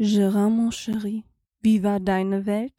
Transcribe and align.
Gérard, 0.00 0.48
mon 0.48 0.70
chéri, 0.70 1.24
wie 1.60 1.82
war 1.82 1.98
deine 1.98 2.46
Welt? 2.46 2.72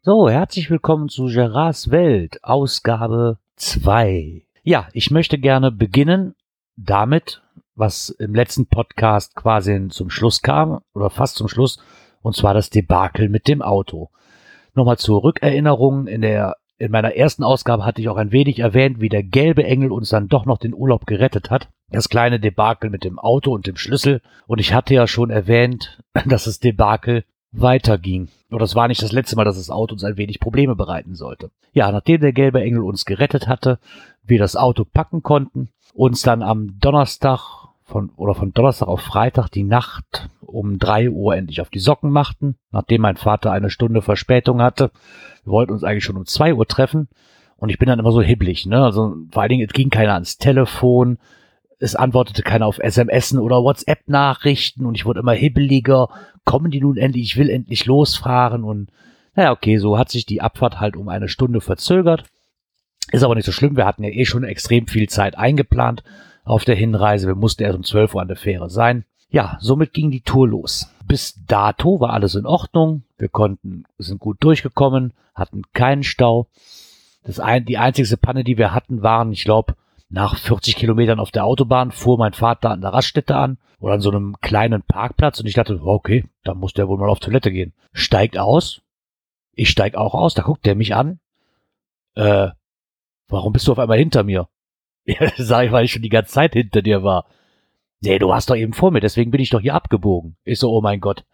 So, 0.00 0.30
herzlich 0.30 0.70
willkommen 0.70 1.10
zu 1.10 1.26
Gerards 1.26 1.90
Welt, 1.90 2.42
Ausgabe 2.42 3.36
2. 3.56 4.46
Ja, 4.62 4.88
ich 4.94 5.10
möchte 5.10 5.36
gerne 5.36 5.70
beginnen 5.70 6.34
damit, 6.76 7.42
was 7.76 8.08
im 8.08 8.34
letzten 8.34 8.66
Podcast 8.66 9.36
quasi 9.36 9.88
zum 9.90 10.10
Schluss 10.10 10.42
kam, 10.42 10.80
oder 10.94 11.10
fast 11.10 11.36
zum 11.36 11.48
Schluss, 11.48 11.78
und 12.22 12.34
zwar 12.34 12.54
das 12.54 12.70
Debakel 12.70 13.28
mit 13.28 13.46
dem 13.46 13.62
Auto. 13.62 14.10
Nochmal 14.74 14.98
zur 14.98 15.22
Rückerinnerung, 15.22 16.06
in 16.06 16.22
der, 16.22 16.56
in 16.78 16.90
meiner 16.90 17.14
ersten 17.14 17.44
Ausgabe 17.44 17.84
hatte 17.84 18.00
ich 18.00 18.08
auch 18.08 18.16
ein 18.16 18.32
wenig 18.32 18.58
erwähnt, 18.58 19.00
wie 19.00 19.08
der 19.08 19.22
gelbe 19.22 19.64
Engel 19.64 19.92
uns 19.92 20.08
dann 20.08 20.28
doch 20.28 20.44
noch 20.44 20.58
den 20.58 20.74
Urlaub 20.74 21.06
gerettet 21.06 21.50
hat. 21.50 21.68
Das 21.90 22.08
kleine 22.08 22.40
Debakel 22.40 22.90
mit 22.90 23.04
dem 23.04 23.18
Auto 23.18 23.52
und 23.52 23.66
dem 23.66 23.76
Schlüssel. 23.76 24.20
Und 24.46 24.58
ich 24.58 24.74
hatte 24.74 24.92
ja 24.92 25.06
schon 25.06 25.30
erwähnt, 25.30 26.02
dass 26.26 26.44
das 26.44 26.58
Debakel 26.58 27.24
weiterging. 27.52 28.28
Oder 28.50 28.64
es 28.64 28.74
war 28.74 28.88
nicht 28.88 29.02
das 29.02 29.12
letzte 29.12 29.36
Mal, 29.36 29.44
dass 29.44 29.56
das 29.56 29.70
Auto 29.70 29.94
uns 29.94 30.04
ein 30.04 30.16
wenig 30.16 30.40
Probleme 30.40 30.76
bereiten 30.76 31.14
sollte. 31.14 31.50
Ja, 31.72 31.90
nachdem 31.90 32.20
der 32.20 32.32
gelbe 32.32 32.60
Engel 32.60 32.82
uns 32.82 33.04
gerettet 33.04 33.48
hatte, 33.48 33.78
wir 34.22 34.38
das 34.38 34.56
Auto 34.56 34.84
packen 34.84 35.22
konnten, 35.22 35.70
uns 35.94 36.22
dann 36.22 36.42
am 36.42 36.78
Donnerstag 36.78 37.65
von, 37.86 38.10
oder 38.16 38.34
von 38.34 38.52
Donnerstag 38.52 38.88
auf 38.88 39.00
Freitag 39.00 39.48
die 39.48 39.62
Nacht 39.62 40.28
um 40.40 40.78
drei 40.78 41.08
Uhr 41.08 41.36
endlich 41.36 41.60
auf 41.60 41.70
die 41.70 41.78
Socken 41.78 42.10
machten, 42.10 42.56
nachdem 42.72 43.02
mein 43.02 43.16
Vater 43.16 43.52
eine 43.52 43.70
Stunde 43.70 44.02
Verspätung 44.02 44.60
hatte. 44.60 44.90
Wir 45.44 45.52
wollten 45.52 45.72
uns 45.72 45.84
eigentlich 45.84 46.04
schon 46.04 46.16
um 46.16 46.26
zwei 46.26 46.52
Uhr 46.52 46.66
treffen 46.66 47.08
und 47.56 47.70
ich 47.70 47.78
bin 47.78 47.88
dann 47.88 48.00
immer 48.00 48.12
so 48.12 48.20
hibblig, 48.20 48.66
ne? 48.66 48.84
Also 48.84 49.16
vor 49.30 49.42
allen 49.42 49.50
Dingen, 49.50 49.66
es 49.66 49.72
ging 49.72 49.90
keiner 49.90 50.14
ans 50.14 50.36
Telefon, 50.36 51.18
es 51.78 51.94
antwortete 51.94 52.42
keiner 52.42 52.66
auf 52.66 52.80
SMS 52.80 53.34
oder 53.34 53.62
WhatsApp-Nachrichten 53.62 54.84
und 54.84 54.96
ich 54.96 55.04
wurde 55.04 55.20
immer 55.20 55.32
hibbeliger. 55.32 56.08
Kommen 56.44 56.70
die 56.70 56.80
nun 56.80 56.96
endlich? 56.96 57.24
Ich 57.24 57.36
will 57.36 57.50
endlich 57.50 57.86
losfahren 57.86 58.64
und 58.64 58.90
naja, 59.36 59.52
okay, 59.52 59.78
so 59.78 59.98
hat 59.98 60.10
sich 60.10 60.26
die 60.26 60.40
Abfahrt 60.40 60.80
halt 60.80 60.96
um 60.96 61.08
eine 61.08 61.28
Stunde 61.28 61.60
verzögert. 61.60 62.24
Ist 63.12 63.22
aber 63.22 63.36
nicht 63.36 63.44
so 63.44 63.52
schlimm, 63.52 63.76
wir 63.76 63.86
hatten 63.86 64.02
ja 64.02 64.10
eh 64.10 64.24
schon 64.24 64.42
extrem 64.42 64.88
viel 64.88 65.08
Zeit 65.08 65.38
eingeplant 65.38 66.02
auf 66.46 66.64
der 66.64 66.76
Hinreise. 66.76 67.26
Wir 67.26 67.34
mussten 67.34 67.64
erst 67.64 67.76
um 67.76 67.84
12 67.84 68.14
Uhr 68.14 68.22
an 68.22 68.28
der 68.28 68.36
Fähre 68.36 68.70
sein. 68.70 69.04
Ja, 69.28 69.58
somit 69.60 69.92
ging 69.92 70.10
die 70.10 70.22
Tour 70.22 70.48
los. 70.48 70.90
Bis 71.04 71.44
dato 71.46 72.00
war 72.00 72.10
alles 72.10 72.36
in 72.36 72.46
Ordnung. 72.46 73.02
Wir 73.18 73.28
konnten, 73.28 73.84
sind 73.98 74.20
gut 74.20 74.42
durchgekommen, 74.42 75.12
hatten 75.34 75.62
keinen 75.74 76.04
Stau. 76.04 76.46
Das 77.24 77.40
ein, 77.40 77.64
die 77.64 77.78
einzigste 77.78 78.16
Panne, 78.16 78.44
die 78.44 78.56
wir 78.56 78.72
hatten, 78.72 79.02
waren, 79.02 79.32
ich 79.32 79.44
glaube, 79.44 79.74
nach 80.08 80.36
40 80.36 80.76
Kilometern 80.76 81.18
auf 81.18 81.32
der 81.32 81.44
Autobahn 81.44 81.90
fuhr 81.90 82.16
mein 82.16 82.32
Vater 82.32 82.70
an 82.70 82.80
der 82.80 82.92
Raststätte 82.92 83.34
an 83.34 83.58
oder 83.80 83.94
an 83.94 84.00
so 84.00 84.10
einem 84.10 84.36
kleinen 84.40 84.82
Parkplatz 84.82 85.40
und 85.40 85.46
ich 85.46 85.54
dachte, 85.54 85.80
okay, 85.82 86.24
da 86.44 86.54
muss 86.54 86.74
der 86.74 86.86
wohl 86.86 86.98
mal 86.98 87.08
auf 87.08 87.18
Toilette 87.18 87.50
gehen. 87.50 87.74
Steigt 87.92 88.38
aus. 88.38 88.82
Ich 89.52 89.70
steig 89.70 89.96
auch 89.96 90.14
aus, 90.14 90.34
da 90.34 90.42
guckt 90.42 90.64
der 90.64 90.76
mich 90.76 90.94
an. 90.94 91.18
Äh, 92.14 92.50
warum 93.26 93.52
bist 93.52 93.66
du 93.66 93.72
auf 93.72 93.80
einmal 93.80 93.98
hinter 93.98 94.22
mir? 94.22 94.48
Ja, 95.20 95.30
sag 95.36 95.66
ich, 95.66 95.72
weil 95.72 95.84
ich 95.84 95.92
schon 95.92 96.02
die 96.02 96.08
ganze 96.08 96.32
Zeit 96.32 96.54
hinter 96.54 96.82
dir 96.82 97.04
war. 97.04 97.26
Nee, 98.00 98.18
du 98.18 98.28
warst 98.28 98.50
doch 98.50 98.56
eben 98.56 98.72
vor 98.72 98.90
mir, 98.90 99.00
deswegen 99.00 99.30
bin 99.30 99.40
ich 99.40 99.50
doch 99.50 99.60
hier 99.60 99.74
abgebogen. 99.74 100.36
Ich 100.44 100.58
so, 100.58 100.70
oh 100.70 100.80
mein 100.80 101.00
Gott. 101.00 101.24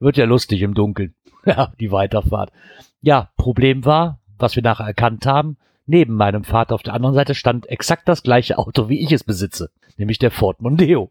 Wird 0.00 0.16
ja 0.16 0.24
lustig 0.24 0.62
im 0.62 0.74
Dunkeln. 0.74 1.14
Ja, 1.46 1.72
die 1.80 1.92
Weiterfahrt. 1.92 2.52
Ja, 3.00 3.30
Problem 3.36 3.84
war, 3.84 4.18
was 4.38 4.56
wir 4.56 4.62
nachher 4.62 4.86
erkannt 4.86 5.24
haben, 5.24 5.56
neben 5.86 6.14
meinem 6.14 6.44
Vater 6.44 6.74
auf 6.74 6.82
der 6.82 6.92
anderen 6.92 7.14
Seite 7.14 7.34
stand 7.34 7.66
exakt 7.68 8.08
das 8.08 8.22
gleiche 8.22 8.58
Auto, 8.58 8.88
wie 8.88 9.00
ich 9.02 9.12
es 9.12 9.24
besitze. 9.24 9.70
Nämlich 9.96 10.18
der 10.18 10.30
Ford 10.30 10.60
Mondeo. 10.60 11.08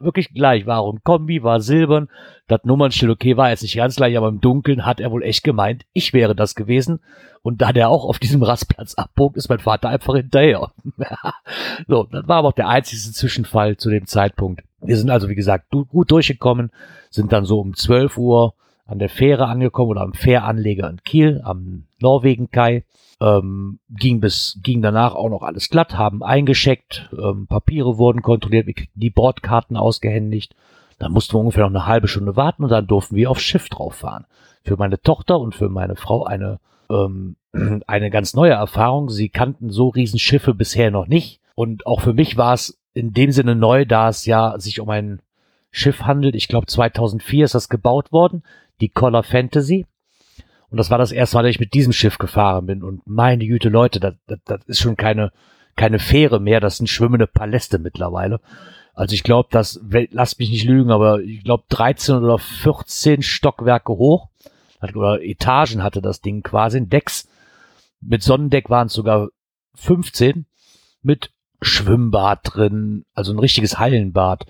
Wirklich 0.00 0.32
gleich. 0.32 0.66
War 0.66 0.84
ein 0.84 1.00
Kombi, 1.02 1.42
war 1.42 1.60
silbern. 1.60 2.08
Das 2.48 2.64
Nummernschild, 2.64 3.10
okay, 3.10 3.36
war 3.36 3.50
jetzt 3.50 3.62
nicht 3.62 3.76
ganz 3.76 3.96
gleich, 3.96 4.16
aber 4.16 4.28
im 4.28 4.40
Dunkeln 4.40 4.84
hat 4.84 5.00
er 5.00 5.10
wohl 5.10 5.22
echt 5.22 5.44
gemeint, 5.44 5.84
ich 5.92 6.12
wäre 6.12 6.34
das 6.34 6.54
gewesen. 6.54 7.00
Und 7.42 7.62
da 7.62 7.72
der 7.72 7.88
auch 7.88 8.04
auf 8.04 8.18
diesem 8.18 8.42
Rastplatz 8.42 8.94
abbog, 8.94 9.36
ist 9.36 9.48
mein 9.48 9.60
Vater 9.60 9.88
einfach 9.88 10.14
hinterher. 10.14 10.72
so, 11.88 12.04
das 12.04 12.28
war 12.28 12.38
aber 12.38 12.48
auch 12.48 12.52
der 12.52 12.68
einzige 12.68 13.00
Zwischenfall 13.00 13.76
zu 13.76 13.88
dem 13.88 14.06
Zeitpunkt. 14.06 14.62
Wir 14.80 14.96
sind 14.96 15.10
also, 15.10 15.28
wie 15.28 15.34
gesagt, 15.34 15.70
gut 15.70 16.10
durchgekommen, 16.10 16.70
sind 17.10 17.32
dann 17.32 17.44
so 17.44 17.60
um 17.60 17.74
12 17.74 18.16
Uhr 18.18 18.54
an 18.90 18.98
der 18.98 19.08
Fähre 19.08 19.46
angekommen 19.46 19.90
oder 19.90 20.00
am 20.00 20.14
Fähranleger 20.14 20.90
in 20.90 21.02
Kiel, 21.04 21.40
am 21.44 21.84
Norwegen-Kai. 22.00 22.84
Ähm, 23.20 23.78
ging 23.90 24.20
bis, 24.20 24.58
ging 24.62 24.82
danach 24.82 25.14
auch 25.14 25.28
noch 25.28 25.42
alles 25.42 25.68
glatt, 25.68 25.96
haben 25.96 26.22
eingescheckt, 26.22 27.10
ähm, 27.12 27.46
Papiere 27.46 27.98
wurden 27.98 28.22
kontrolliert, 28.22 28.66
wir 28.66 28.74
kriegten 28.74 28.98
die 28.98 29.10
Bordkarten 29.10 29.76
ausgehändigt. 29.76 30.56
Dann 30.98 31.12
mussten 31.12 31.34
wir 31.34 31.40
ungefähr 31.40 31.64
noch 31.64 31.80
eine 31.80 31.86
halbe 31.86 32.08
Stunde 32.08 32.34
warten 32.34 32.64
und 32.64 32.70
dann 32.70 32.86
durften 32.86 33.14
wir 33.16 33.30
aufs 33.30 33.42
Schiff 33.42 33.68
drauf 33.68 33.94
fahren. 33.94 34.26
Für 34.64 34.76
meine 34.76 35.00
Tochter 35.00 35.38
und 35.38 35.54
für 35.54 35.68
meine 35.68 35.96
Frau 35.96 36.24
eine, 36.24 36.58
ähm, 36.90 37.36
eine 37.86 38.10
ganz 38.10 38.34
neue 38.34 38.52
Erfahrung. 38.52 39.08
Sie 39.08 39.28
kannten 39.28 39.70
so 39.70 39.88
Riesenschiffe 39.88 40.52
bisher 40.52 40.90
noch 40.90 41.06
nicht. 41.06 41.40
Und 41.54 41.86
auch 41.86 42.00
für 42.00 42.14
mich 42.14 42.36
war 42.36 42.54
es 42.54 42.78
in 42.92 43.12
dem 43.12 43.30
Sinne 43.30 43.54
neu, 43.54 43.84
da 43.84 44.08
es 44.08 44.26
ja 44.26 44.58
sich 44.58 44.80
um 44.80 44.88
ein 44.90 45.20
Schiff 45.70 46.02
handelt. 46.02 46.34
Ich 46.34 46.48
glaube 46.48 46.66
2004 46.66 47.44
ist 47.44 47.54
das 47.54 47.68
gebaut 47.68 48.12
worden, 48.12 48.42
die 48.80 48.88
Color 48.88 49.22
Fantasy. 49.22 49.86
Und 50.70 50.78
das 50.78 50.90
war 50.90 50.98
das 50.98 51.12
erste 51.12 51.36
Mal, 51.36 51.42
dass 51.42 51.50
ich 51.50 51.60
mit 51.60 51.74
diesem 51.74 51.92
Schiff 51.92 52.18
gefahren 52.18 52.66
bin. 52.66 52.82
Und 52.82 53.02
meine 53.06 53.46
Güte, 53.46 53.68
Leute, 53.68 53.98
das, 53.98 54.14
das, 54.26 54.38
das 54.44 54.60
ist 54.66 54.80
schon 54.80 54.96
keine, 54.96 55.32
keine 55.76 55.98
Fähre 55.98 56.40
mehr, 56.40 56.60
das 56.60 56.76
sind 56.76 56.86
schwimmende 56.88 57.26
Paläste 57.26 57.78
mittlerweile. 57.78 58.40
Also 58.94 59.14
ich 59.14 59.22
glaube, 59.22 59.48
das, 59.50 59.80
lasst 60.10 60.38
mich 60.38 60.50
nicht 60.50 60.64
lügen, 60.64 60.90
aber 60.90 61.20
ich 61.20 61.42
glaube 61.42 61.64
13 61.70 62.16
oder 62.16 62.38
14 62.38 63.22
Stockwerke 63.22 63.92
hoch 63.92 64.28
oder 64.94 65.22
Etagen 65.22 65.82
hatte 65.82 66.02
das 66.02 66.20
Ding 66.20 66.42
quasi, 66.42 66.86
Decks. 66.86 67.28
Mit 68.00 68.22
Sonnendeck 68.22 68.70
waren 68.70 68.86
es 68.86 68.94
sogar 68.94 69.28
15 69.74 70.46
mit 71.02 71.32
Schwimmbad 71.62 72.40
drin, 72.42 73.04
also 73.12 73.32
ein 73.32 73.38
richtiges 73.38 73.78
Hallenbad. 73.78 74.46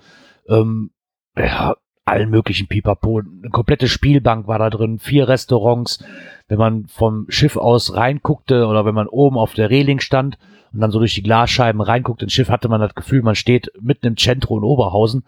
Ähm, 0.47 0.91
ja, 1.35 1.75
allen 2.05 2.29
möglichen 2.29 2.67
Pipapo. 2.67 3.19
Eine 3.19 3.49
komplette 3.49 3.87
Spielbank 3.87 4.47
war 4.47 4.59
da 4.59 4.69
drin, 4.69 4.99
vier 4.99 5.27
Restaurants. 5.27 6.03
Wenn 6.47 6.57
man 6.57 6.85
vom 6.87 7.25
Schiff 7.29 7.57
aus 7.57 7.95
reinguckte 7.95 8.67
oder 8.67 8.85
wenn 8.85 8.95
man 8.95 9.07
oben 9.07 9.37
auf 9.37 9.53
der 9.53 9.69
Reling 9.69 9.99
stand 9.99 10.37
und 10.73 10.81
dann 10.81 10.91
so 10.91 10.99
durch 10.99 11.15
die 11.15 11.23
Glasscheiben 11.23 11.81
reinguckt 11.81 12.21
ins 12.21 12.33
Schiff, 12.33 12.49
hatte 12.49 12.69
man 12.69 12.81
das 12.81 12.95
Gefühl, 12.95 13.21
man 13.21 13.35
steht 13.35 13.71
mitten 13.79 14.07
im 14.07 14.17
Centro 14.17 14.57
in 14.57 14.63
Oberhausen. 14.63 15.23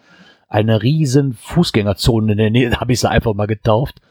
Eine 0.48 0.82
riesen 0.82 1.34
Fußgängerzone 1.34 2.34
in 2.34 2.38
der 2.38 2.52
Nähe, 2.52 2.72
habe 2.80 2.92
ich 2.92 3.00
sie 3.00 3.10
einfach 3.10 3.34
mal 3.34 3.48
getauft. 3.48 4.02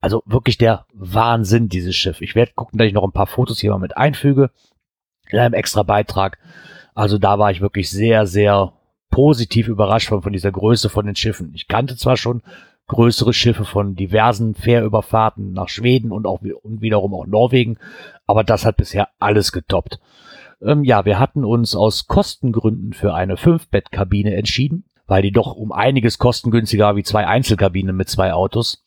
Also 0.00 0.22
wirklich 0.26 0.58
der 0.58 0.86
Wahnsinn, 0.92 1.68
dieses 1.68 1.96
Schiff. 1.96 2.20
Ich 2.20 2.34
werde 2.34 2.52
gucken, 2.54 2.78
dass 2.78 2.86
ich 2.86 2.92
noch 2.92 3.04
ein 3.04 3.12
paar 3.12 3.26
Fotos 3.26 3.60
hier 3.60 3.70
mal 3.70 3.78
mit 3.78 3.96
einfüge 3.96 4.50
in 5.30 5.38
einem 5.38 5.54
extra 5.54 5.82
Beitrag. 5.82 6.38
Also 6.94 7.18
da 7.18 7.38
war 7.38 7.50
ich 7.50 7.60
wirklich 7.60 7.90
sehr, 7.90 8.26
sehr 8.26 8.72
positiv 9.14 9.68
überrascht 9.68 10.08
von, 10.08 10.22
von 10.22 10.32
dieser 10.32 10.50
Größe 10.50 10.88
von 10.88 11.06
den 11.06 11.14
Schiffen. 11.14 11.52
Ich 11.54 11.68
kannte 11.68 11.96
zwar 11.96 12.16
schon 12.16 12.42
größere 12.88 13.32
Schiffe 13.32 13.64
von 13.64 13.94
diversen 13.94 14.56
Fährüberfahrten 14.56 15.52
nach 15.52 15.68
Schweden 15.68 16.10
und 16.10 16.26
auch 16.26 16.40
und 16.40 16.80
wiederum 16.80 17.14
auch 17.14 17.24
Norwegen, 17.24 17.78
aber 18.26 18.42
das 18.42 18.66
hat 18.66 18.76
bisher 18.76 19.10
alles 19.20 19.52
getoppt. 19.52 20.00
Ähm, 20.60 20.82
ja, 20.82 21.04
wir 21.04 21.20
hatten 21.20 21.44
uns 21.44 21.76
aus 21.76 22.08
Kostengründen 22.08 22.92
für 22.92 23.14
eine 23.14 23.36
Fünfbettkabine 23.36 24.34
entschieden, 24.34 24.82
weil 25.06 25.22
die 25.22 25.30
doch 25.30 25.54
um 25.54 25.70
einiges 25.70 26.18
kostengünstiger 26.18 26.96
wie 26.96 27.04
zwei 27.04 27.24
Einzelkabinen 27.24 27.94
mit 27.94 28.08
zwei 28.08 28.32
Autos. 28.32 28.82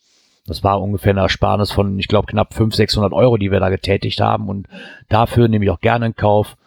Das 0.45 0.61
war 0.61 0.81
ungefähr 0.81 1.11
eine 1.11 1.21
Ersparnis 1.21 1.71
von, 1.71 1.97
ich 1.99 2.09
glaube, 2.09 2.27
knapp 2.27 2.53
500, 2.53 2.75
600 2.75 3.13
Euro, 3.13 3.37
die 3.37 3.49
wir 3.49 3.61
da 3.61 3.69
getätigt 3.69 4.19
haben. 4.19 4.49
Und 4.49 4.67
dafür 5.07 5.47
nehme 5.47 5.63
ich 5.63 5.71
auch 5.71 5.79
gerne 5.79 6.07
in 6.07 6.15
Kauf, 6.15 6.57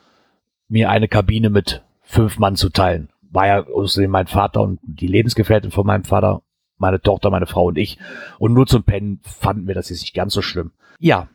mir 0.68 0.88
eine 0.88 1.08
Kabine 1.08 1.50
mit 1.50 1.82
fünf 2.00 2.38
Mann 2.38 2.56
zu 2.56 2.70
teilen 2.70 3.10
war 3.30 3.46
ja 3.46 3.66
außerdem 3.66 4.10
mein 4.10 4.26
Vater 4.26 4.62
und 4.62 4.80
die 4.82 5.06
Lebensgefährtin 5.06 5.70
von 5.70 5.86
meinem 5.86 6.04
Vater, 6.04 6.42
meine 6.78 7.00
Tochter, 7.00 7.30
meine 7.30 7.46
Frau 7.46 7.66
und 7.66 7.78
ich. 7.78 7.98
Und 8.38 8.52
nur 8.52 8.66
zum 8.66 8.82
Pennen 8.82 9.20
fanden 9.22 9.66
wir 9.66 9.74
das 9.74 9.90
jetzt 9.90 10.02
nicht 10.02 10.14
ganz 10.14 10.34
so 10.34 10.42
schlimm. 10.42 10.72
Ja, 10.98 11.28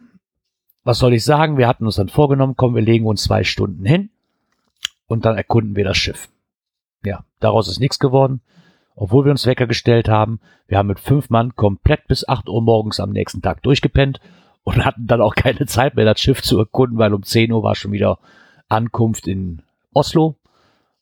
was 0.83 0.99
soll 0.99 1.13
ich 1.13 1.23
sagen? 1.23 1.57
Wir 1.57 1.67
hatten 1.67 1.85
uns 1.85 1.95
dann 1.95 2.09
vorgenommen, 2.09 2.55
komm, 2.55 2.75
wir 2.75 2.81
legen 2.81 3.05
uns 3.05 3.23
zwei 3.23 3.43
Stunden 3.43 3.85
hin 3.85 4.09
und 5.07 5.25
dann 5.25 5.37
erkunden 5.37 5.75
wir 5.75 5.83
das 5.83 5.97
Schiff. 5.97 6.29
Ja, 7.03 7.23
daraus 7.39 7.67
ist 7.67 7.79
nichts 7.79 7.99
geworden. 7.99 8.41
Obwohl 8.95 9.25
wir 9.25 9.31
uns 9.31 9.45
Wecker 9.45 9.67
gestellt 9.67 10.07
haben, 10.07 10.39
wir 10.67 10.77
haben 10.77 10.87
mit 10.87 10.99
fünf 10.99 11.29
Mann 11.29 11.55
komplett 11.55 12.07
bis 12.07 12.27
acht 12.27 12.47
Uhr 12.47 12.61
morgens 12.61 12.99
am 12.99 13.11
nächsten 13.11 13.41
Tag 13.41 13.61
durchgepennt 13.63 14.19
und 14.63 14.85
hatten 14.85 15.05
dann 15.05 15.21
auch 15.21 15.35
keine 15.35 15.65
Zeit 15.65 15.95
mehr, 15.95 16.05
das 16.05 16.19
Schiff 16.19 16.41
zu 16.41 16.57
erkunden, 16.57 16.97
weil 16.97 17.13
um 17.13 17.23
zehn 17.23 17.51
Uhr 17.51 17.61
war 17.61 17.75
schon 17.75 17.91
wieder 17.91 18.19
Ankunft 18.69 19.27
in 19.27 19.61
Oslo. 19.93 20.35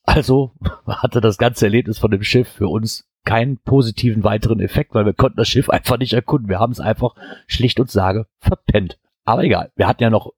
Also 0.04 0.52
hatte 0.86 1.20
das 1.20 1.38
ganze 1.38 1.66
Erlebnis 1.66 1.98
von 1.98 2.10
dem 2.10 2.22
Schiff 2.22 2.48
für 2.48 2.68
uns 2.68 3.08
keinen 3.24 3.58
positiven 3.58 4.22
weiteren 4.22 4.60
Effekt, 4.60 4.94
weil 4.94 5.06
wir 5.06 5.14
konnten 5.14 5.38
das 5.38 5.48
Schiff 5.48 5.70
einfach 5.70 5.98
nicht 5.98 6.12
erkunden. 6.12 6.48
Wir 6.48 6.60
haben 6.60 6.72
es 6.72 6.80
einfach 6.80 7.14
schlicht 7.46 7.80
und 7.80 7.90
sage 7.90 8.26
verpennt. 8.38 8.98
Aber 9.24 9.42
egal, 9.42 9.72
wir 9.76 9.88
hatten 9.88 10.02
ja 10.02 10.10
noch 10.10 10.32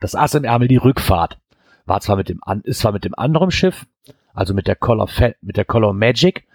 das 0.00 0.14
Ass 0.14 0.34
im 0.34 0.44
Ärmel, 0.44 0.68
die 0.68 0.76
Rückfahrt. 0.76 1.38
War 1.84 2.00
zwar 2.00 2.16
mit 2.16 2.28
dem, 2.28 2.40
ist 2.64 2.80
zwar 2.80 2.92
mit 2.92 3.04
dem 3.04 3.14
anderen 3.14 3.50
Schiff, 3.50 3.86
also 4.32 4.54
mit 4.54 4.66
der 4.66 4.76
Color, 4.76 5.08
mit 5.42 5.56
der 5.56 5.64
Color 5.64 5.92
Magic, 5.92 6.46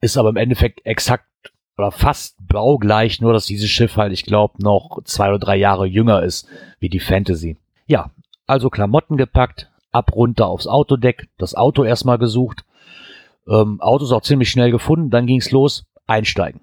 ist 0.00 0.16
aber 0.16 0.30
im 0.30 0.36
Endeffekt 0.36 0.84
exakt 0.86 1.26
oder 1.76 1.92
fast 1.92 2.36
baugleich, 2.40 3.20
nur 3.20 3.32
dass 3.32 3.46
dieses 3.46 3.70
Schiff 3.70 3.96
halt, 3.96 4.12
ich 4.12 4.24
glaube, 4.24 4.60
noch 4.62 5.00
zwei 5.04 5.28
oder 5.28 5.38
drei 5.38 5.56
Jahre 5.56 5.86
jünger 5.86 6.22
ist 6.22 6.48
wie 6.80 6.88
die 6.88 6.98
Fantasy. 6.98 7.56
Ja, 7.86 8.10
also 8.46 8.70
Klamotten 8.70 9.16
gepackt, 9.16 9.70
ab 9.92 10.14
runter 10.14 10.46
aufs 10.46 10.66
Autodeck, 10.66 11.28
das 11.38 11.54
Auto 11.54 11.84
erstmal 11.84 12.18
gesucht. 12.18 12.64
Ähm, 13.48 13.80
Auto 13.80 14.04
ist 14.04 14.12
auch 14.12 14.22
ziemlich 14.22 14.50
schnell 14.50 14.70
gefunden, 14.70 15.10
dann 15.10 15.26
ging's 15.26 15.50
los, 15.50 15.86
einsteigen. 16.06 16.60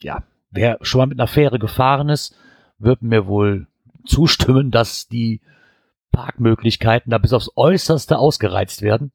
Ja, 0.00 0.22
wer 0.50 0.78
schon 0.82 1.00
mal 1.00 1.06
mit 1.06 1.18
einer 1.18 1.26
Fähre 1.26 1.58
gefahren 1.58 2.08
ist, 2.08 2.36
wird 2.78 3.02
mir 3.02 3.26
wohl 3.26 3.66
zustimmen, 4.06 4.70
dass 4.70 5.08
die 5.08 5.40
Parkmöglichkeiten 6.12 7.10
da 7.10 7.18
bis 7.18 7.32
aufs 7.32 7.50
Äußerste 7.56 8.18
ausgereizt 8.18 8.82
werden 8.82 9.12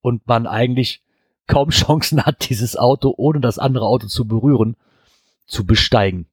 und 0.00 0.26
man 0.26 0.46
eigentlich 0.46 1.02
kaum 1.46 1.70
Chancen 1.70 2.24
hat, 2.24 2.48
dieses 2.48 2.76
Auto 2.76 3.14
ohne 3.16 3.40
das 3.40 3.58
andere 3.58 3.86
Auto 3.86 4.06
zu 4.08 4.26
berühren, 4.26 4.76
zu 5.46 5.64
besteigen. 5.64 6.26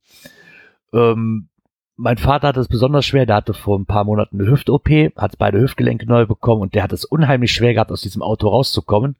Ähm, 0.91 1.49
mein 2.03 2.17
Vater 2.17 2.49
hatte 2.49 2.59
es 2.59 2.67
besonders 2.67 3.05
schwer, 3.05 3.25
der 3.25 3.37
hatte 3.37 3.53
vor 3.53 3.79
ein 3.79 3.85
paar 3.85 4.03
Monaten 4.03 4.39
eine 4.39 4.51
Hüft-OP, 4.51 4.89
hat 5.15 5.37
beide 5.37 5.61
Hüftgelenke 5.61 6.05
neu 6.05 6.25
bekommen 6.25 6.61
und 6.61 6.75
der 6.75 6.83
hat 6.83 6.91
es 6.91 7.05
unheimlich 7.05 7.53
schwer 7.53 7.73
gehabt, 7.73 7.93
aus 7.93 8.01
diesem 8.01 8.21
Auto 8.21 8.49
rauszukommen. 8.49 9.15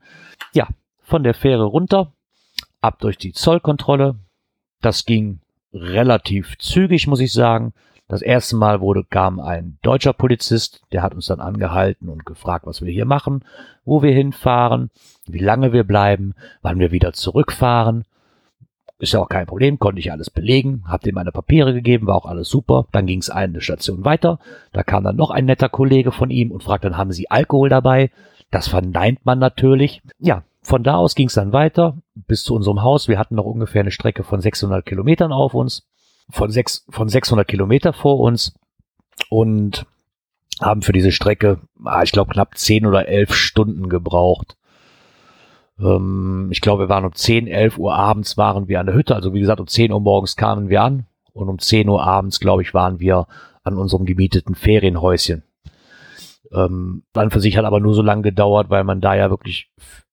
Ja, 0.54 0.68
von 1.02 1.24
der 1.24 1.34
Fähre 1.34 1.64
runter, 1.64 2.12
ab 2.82 3.00
durch 3.00 3.18
die 3.18 3.32
Zollkontrolle. 3.32 4.16
Das 4.82 5.06
ging 5.06 5.40
relativ 5.74 6.58
zügig, 6.58 7.08
muss 7.08 7.22
ich 7.22 7.32
sagen. 7.32 7.72
Das 8.10 8.22
erste 8.22 8.58
Mal 8.58 8.82
wurde, 8.82 9.06
kam 9.06 9.40
ein 9.40 9.78
deutscher 9.82 10.12
Polizist, 10.12 10.82
der 10.92 11.04
hat 11.04 11.16
uns 11.16 11.28
dann 11.28 11.40
angehalten 11.40 12.10
und 12.10 12.26
gefragt, 12.26 12.68
was 12.68 12.82
wir 12.82 12.92
hier 12.92 13.06
machen, 13.06 13.46
wo 13.86 14.04
wir 14.04 14.12
hinfahren, 14.12 14.92
wie 15.26 15.40
lange 15.40 15.72
wir 15.72 15.86
bleiben, 15.86 16.34
wann 16.62 16.80
wir 16.80 16.92
wieder 16.92 17.14
zurückfahren. 17.14 18.04
Ist 19.04 19.12
ja 19.12 19.20
auch 19.20 19.28
kein 19.28 19.48
Problem, 19.48 19.80
konnte 19.80 20.00
ich 20.00 20.14
alles 20.14 20.30
belegen, 20.30 20.86
hab 20.88 21.02
dem 21.02 21.16
meine 21.16 21.34
Papiere 21.34 21.74
gegeben, 21.74 22.08
war 22.08 22.16
auch 22.16 22.26
alles 22.26 22.48
super. 22.48 22.86
Dann 22.94 23.06
ging 23.06 23.20
es 23.20 23.30
eine 23.30 23.60
Station 23.60 24.06
weiter, 24.06 24.40
da 24.72 24.82
kam 24.82 25.04
dann 25.04 25.18
noch 25.18 25.30
ein 25.30 25.44
netter 25.44 25.68
Kollege 25.68 26.14
von 26.14 26.30
ihm 26.30 26.52
und 26.52 26.64
fragte 26.64 26.88
dann, 26.88 26.98
haben 26.98 27.12
Sie 27.12 27.30
Alkohol 27.30 27.68
dabei? 27.68 28.12
Das 28.50 28.70
verneint 28.70 29.26
man 29.26 29.40
natürlich. 29.40 30.02
Ja, 30.20 30.44
von 30.62 30.84
da 30.84 30.96
aus 30.96 31.16
ging 31.16 31.28
es 31.28 31.34
dann 31.34 31.52
weiter 31.52 31.98
bis 32.16 32.46
zu 32.46 32.56
unserem 32.56 32.82
Haus. 32.82 33.10
Wir 33.10 33.20
hatten 33.20 33.36
noch 33.36 33.44
ungefähr 33.44 33.82
eine 33.82 33.92
Strecke 33.92 34.24
von 34.24 34.40
600 34.40 34.86
Kilometern 34.86 35.34
auf 35.34 35.54
uns, 35.54 35.86
von, 36.30 36.50
sechs, 36.50 36.86
von 36.88 37.10
600 37.10 37.46
Kilometer 37.46 37.92
vor 37.92 38.22
uns 38.22 38.56
und 39.30 39.86
haben 40.62 40.82
für 40.82 40.94
diese 40.94 41.12
Strecke, 41.12 41.60
ah, 41.84 42.04
ich 42.04 42.14
glaube, 42.14 42.32
knapp 42.32 42.58
10 42.58 42.86
oder 42.86 43.06
11 43.10 43.34
Stunden 43.34 43.90
gebraucht. 43.90 44.56
Ähm, 45.80 46.50
ich 46.52 46.62
glaube, 46.62 46.84
wir 46.84 46.90
waren 46.90 47.06
um 47.06 47.14
10, 47.14 47.48
11 47.48 47.78
Uhr 47.78 47.94
abends 47.96 48.38
waren 48.38 48.68
wir 48.68 48.80
an 48.80 48.86
der 48.86 48.96
Hütte. 48.96 49.16
Also 49.16 49.34
wie 49.34 49.40
gesagt, 49.40 49.60
um 49.60 49.68
10 49.68 49.92
Uhr 49.92 50.00
morgens 50.00 50.36
kamen 50.36 50.70
wir 50.70 50.82
an 50.82 51.06
und 51.34 51.50
um 51.50 51.60
10 51.60 51.90
Uhr 51.90 52.04
abends, 52.04 52.40
glaube 52.40 52.62
ich, 52.62 52.74
waren 52.74 53.00
wir 53.00 53.28
an 53.64 53.78
unserem 53.78 54.06
gemieteten 54.06 54.56
Ferienhäuschen. 54.56 55.44
Ähm, 56.54 57.04
dann 57.14 57.32
für 57.32 57.40
sich 57.40 57.58
hat 57.58 57.66
aber 57.66 57.80
nur 57.80 57.94
so 57.94 58.02
lange 58.02 58.22
gedauert, 58.22 58.70
weil 58.70 58.84
man 58.84 59.02
da 59.02 59.16
ja 59.16 59.30
wirklich 59.30 59.72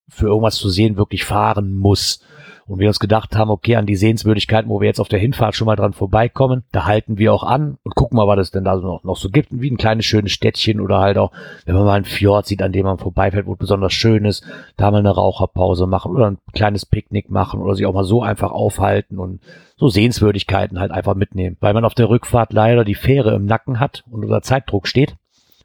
für 0.08 0.26
irgendwas 0.26 0.56
zu 0.56 0.68
sehen 0.68 0.96
wirklich 0.96 1.24
fahren 1.24 1.74
muss. 1.76 2.20
Und 2.70 2.78
wir 2.78 2.86
uns 2.86 3.00
gedacht 3.00 3.34
haben, 3.34 3.50
okay, 3.50 3.74
an 3.74 3.86
die 3.86 3.96
Sehenswürdigkeiten, 3.96 4.70
wo 4.70 4.80
wir 4.80 4.86
jetzt 4.86 5.00
auf 5.00 5.08
der 5.08 5.18
Hinfahrt 5.18 5.56
schon 5.56 5.66
mal 5.66 5.74
dran 5.74 5.92
vorbeikommen, 5.92 6.62
da 6.70 6.86
halten 6.86 7.18
wir 7.18 7.34
auch 7.34 7.42
an 7.42 7.78
und 7.82 7.96
gucken 7.96 8.16
mal, 8.16 8.28
was 8.28 8.38
es 8.38 8.50
denn 8.52 8.62
da 8.62 8.76
noch, 8.76 9.02
noch 9.02 9.16
so 9.16 9.28
gibt. 9.28 9.48
Wie 9.50 9.68
ein 9.68 9.76
kleines 9.76 10.04
schönes 10.04 10.30
Städtchen 10.30 10.80
oder 10.80 11.00
halt 11.00 11.18
auch, 11.18 11.32
wenn 11.66 11.74
man 11.74 11.84
mal 11.84 11.94
einen 11.94 12.04
Fjord 12.04 12.46
sieht, 12.46 12.62
an 12.62 12.70
dem 12.70 12.86
man 12.86 12.98
vorbeifährt, 12.98 13.46
wo 13.46 13.54
es 13.54 13.58
besonders 13.58 13.92
schön 13.92 14.24
ist, 14.24 14.44
da 14.76 14.92
mal 14.92 14.98
eine 14.98 15.10
Raucherpause 15.10 15.88
machen 15.88 16.12
oder 16.12 16.30
ein 16.30 16.38
kleines 16.52 16.86
Picknick 16.86 17.28
machen 17.28 17.60
oder 17.60 17.74
sich 17.74 17.86
auch 17.86 17.92
mal 17.92 18.04
so 18.04 18.22
einfach 18.22 18.52
aufhalten 18.52 19.18
und 19.18 19.40
so 19.76 19.88
Sehenswürdigkeiten 19.88 20.78
halt 20.78 20.92
einfach 20.92 21.16
mitnehmen. 21.16 21.56
Weil 21.58 21.74
man 21.74 21.84
auf 21.84 21.94
der 21.94 22.08
Rückfahrt 22.08 22.52
leider 22.52 22.84
die 22.84 22.94
Fähre 22.94 23.34
im 23.34 23.46
Nacken 23.46 23.80
hat 23.80 24.04
und 24.08 24.22
unter 24.22 24.42
Zeitdruck 24.42 24.86
steht 24.86 25.16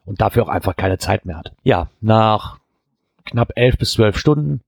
und 0.06 0.22
dafür 0.22 0.42
auch 0.42 0.50
einfach 0.50 0.76
keine 0.76 0.98
Zeit 0.98 1.24
mehr 1.28 1.38
hat. 1.38 1.54
Ja, 1.64 1.88
nach 2.02 2.58
knapp 3.26 3.52
elf 3.54 3.78
bis 3.78 3.92
zwölf 3.92 4.18
Stunden 4.18 4.62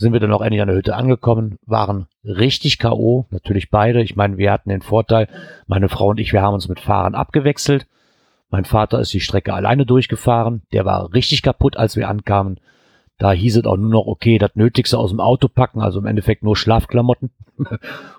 sind 0.00 0.14
wir 0.14 0.20
dann 0.20 0.32
auch 0.32 0.40
endlich 0.40 0.62
an 0.62 0.68
der 0.68 0.76
Hütte 0.76 0.96
angekommen, 0.96 1.58
waren 1.66 2.06
richtig 2.24 2.78
K.O., 2.78 3.26
natürlich 3.30 3.68
beide. 3.68 4.02
Ich 4.02 4.16
meine, 4.16 4.38
wir 4.38 4.50
hatten 4.50 4.70
den 4.70 4.80
Vorteil, 4.80 5.28
meine 5.66 5.90
Frau 5.90 6.08
und 6.08 6.18
ich, 6.18 6.32
wir 6.32 6.40
haben 6.40 6.54
uns 6.54 6.68
mit 6.68 6.80
Fahren 6.80 7.14
abgewechselt. 7.14 7.86
Mein 8.48 8.64
Vater 8.64 8.98
ist 8.98 9.12
die 9.12 9.20
Strecke 9.20 9.52
alleine 9.52 9.84
durchgefahren. 9.84 10.62
Der 10.72 10.86
war 10.86 11.12
richtig 11.12 11.42
kaputt, 11.42 11.76
als 11.76 11.96
wir 11.96 12.08
ankamen. 12.08 12.58
Da 13.18 13.32
hieß 13.32 13.58
es 13.58 13.66
auch 13.66 13.76
nur 13.76 13.90
noch, 13.90 14.06
okay, 14.06 14.38
das 14.38 14.56
Nötigste 14.56 14.96
aus 14.96 15.10
dem 15.10 15.20
Auto 15.20 15.48
packen, 15.48 15.82
also 15.82 15.98
im 15.98 16.06
Endeffekt 16.06 16.42
nur 16.42 16.56
Schlafklamotten 16.56 17.30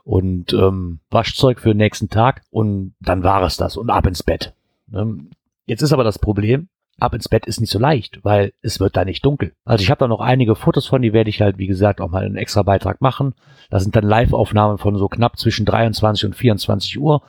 und 0.03 0.53
ähm, 0.53 0.99
Waschzeug 1.09 1.59
für 1.59 1.69
den 1.69 1.77
nächsten 1.77 2.09
Tag. 2.09 2.43
Und 2.51 2.93
dann 2.99 3.23
war 3.23 3.41
es 3.41 3.57
das 3.57 3.75
und 3.75 3.89
ab 3.89 4.05
ins 4.05 4.21
Bett. 4.21 4.53
Ähm, 4.93 5.31
jetzt 5.65 5.81
ist 5.81 5.93
aber 5.93 6.03
das 6.03 6.19
Problem, 6.19 6.69
ab 6.99 7.13
ins 7.13 7.29
Bett 7.29 7.45
ist 7.45 7.59
nicht 7.59 7.71
so 7.71 7.79
leicht, 7.79 8.19
weil 8.23 8.53
es 8.61 8.79
wird 8.79 8.95
da 8.95 9.05
nicht 9.05 9.25
dunkel. 9.25 9.53
Also 9.65 9.83
ich 9.83 9.89
habe 9.89 9.99
da 9.99 10.07
noch 10.07 10.19
einige 10.19 10.55
Fotos 10.55 10.87
von, 10.87 11.01
die 11.01 11.13
werde 11.13 11.29
ich 11.29 11.41
halt, 11.41 11.57
wie 11.57 11.67
gesagt, 11.67 12.01
auch 12.01 12.09
mal 12.09 12.23
einen 12.23 12.37
extra 12.37 12.63
Beitrag 12.63 13.01
machen. 13.01 13.33
Das 13.69 13.83
sind 13.83 13.95
dann 13.95 14.03
Live-Aufnahmen 14.03 14.77
von 14.77 14.95
so 14.97 15.07
knapp 15.07 15.37
zwischen 15.37 15.65
23 15.65 16.25
und 16.25 16.35
24 16.35 16.99
Uhr. 16.99 17.21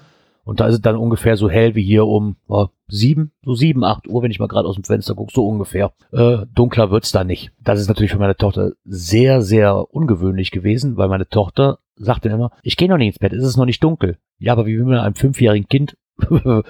Und 0.44 0.61
da 0.61 0.67
ist 0.67 0.75
es 0.75 0.81
dann 0.81 0.97
ungefähr 0.97 1.37
so 1.37 1.49
hell 1.49 1.75
wie 1.76 1.85
hier 1.85 2.05
um 2.06 2.37
oh, 2.49 2.67
sieben, 2.88 3.32
so 3.44 3.55
sieben, 3.55 3.85
acht 3.85 4.09
Uhr, 4.09 4.23
wenn 4.23 4.31
ich 4.31 4.41
mal 4.41 4.49
gerade 4.49 4.69
aus 4.69 4.75
dem 4.75 4.85
Fenster 4.85 5.14
gucke, 5.14 5.32
so 5.32 5.47
ungefähr. 5.47 5.93
Äh, 6.12 6.47
dunkler 6.55 6.91
wird's 6.91 7.12
da 7.12 7.23
nicht. 7.23 7.53
Das 7.61 7.81
ist 7.81 7.88
natürlich 7.88 8.11
für 8.11 8.19
meine 8.19 8.37
Tochter 8.37 8.73
sehr, 8.85 9.43
sehr 9.43 9.94
ungewöhnlich 9.94 10.50
gewesen, 10.50 10.97
weil 10.97 11.08
meine 11.08 11.29
Tochter 11.29 11.79
sagte 11.94 12.29
immer, 12.29 12.50
ich 12.62 12.76
gehe 12.76 12.88
noch 12.88 12.97
nicht 12.97 13.08
ins 13.08 13.19
Bett, 13.19 13.32
es 13.32 13.44
ist 13.44 13.56
noch 13.56 13.67
nicht 13.67 13.85
dunkel. 13.85 14.19
Ja, 14.38 14.53
aber 14.53 14.67
wie 14.67 14.76
will 14.76 14.85
man 14.85 14.99
einem 14.99 15.15
fünfjährigen 15.15 15.69
Kind 15.69 15.97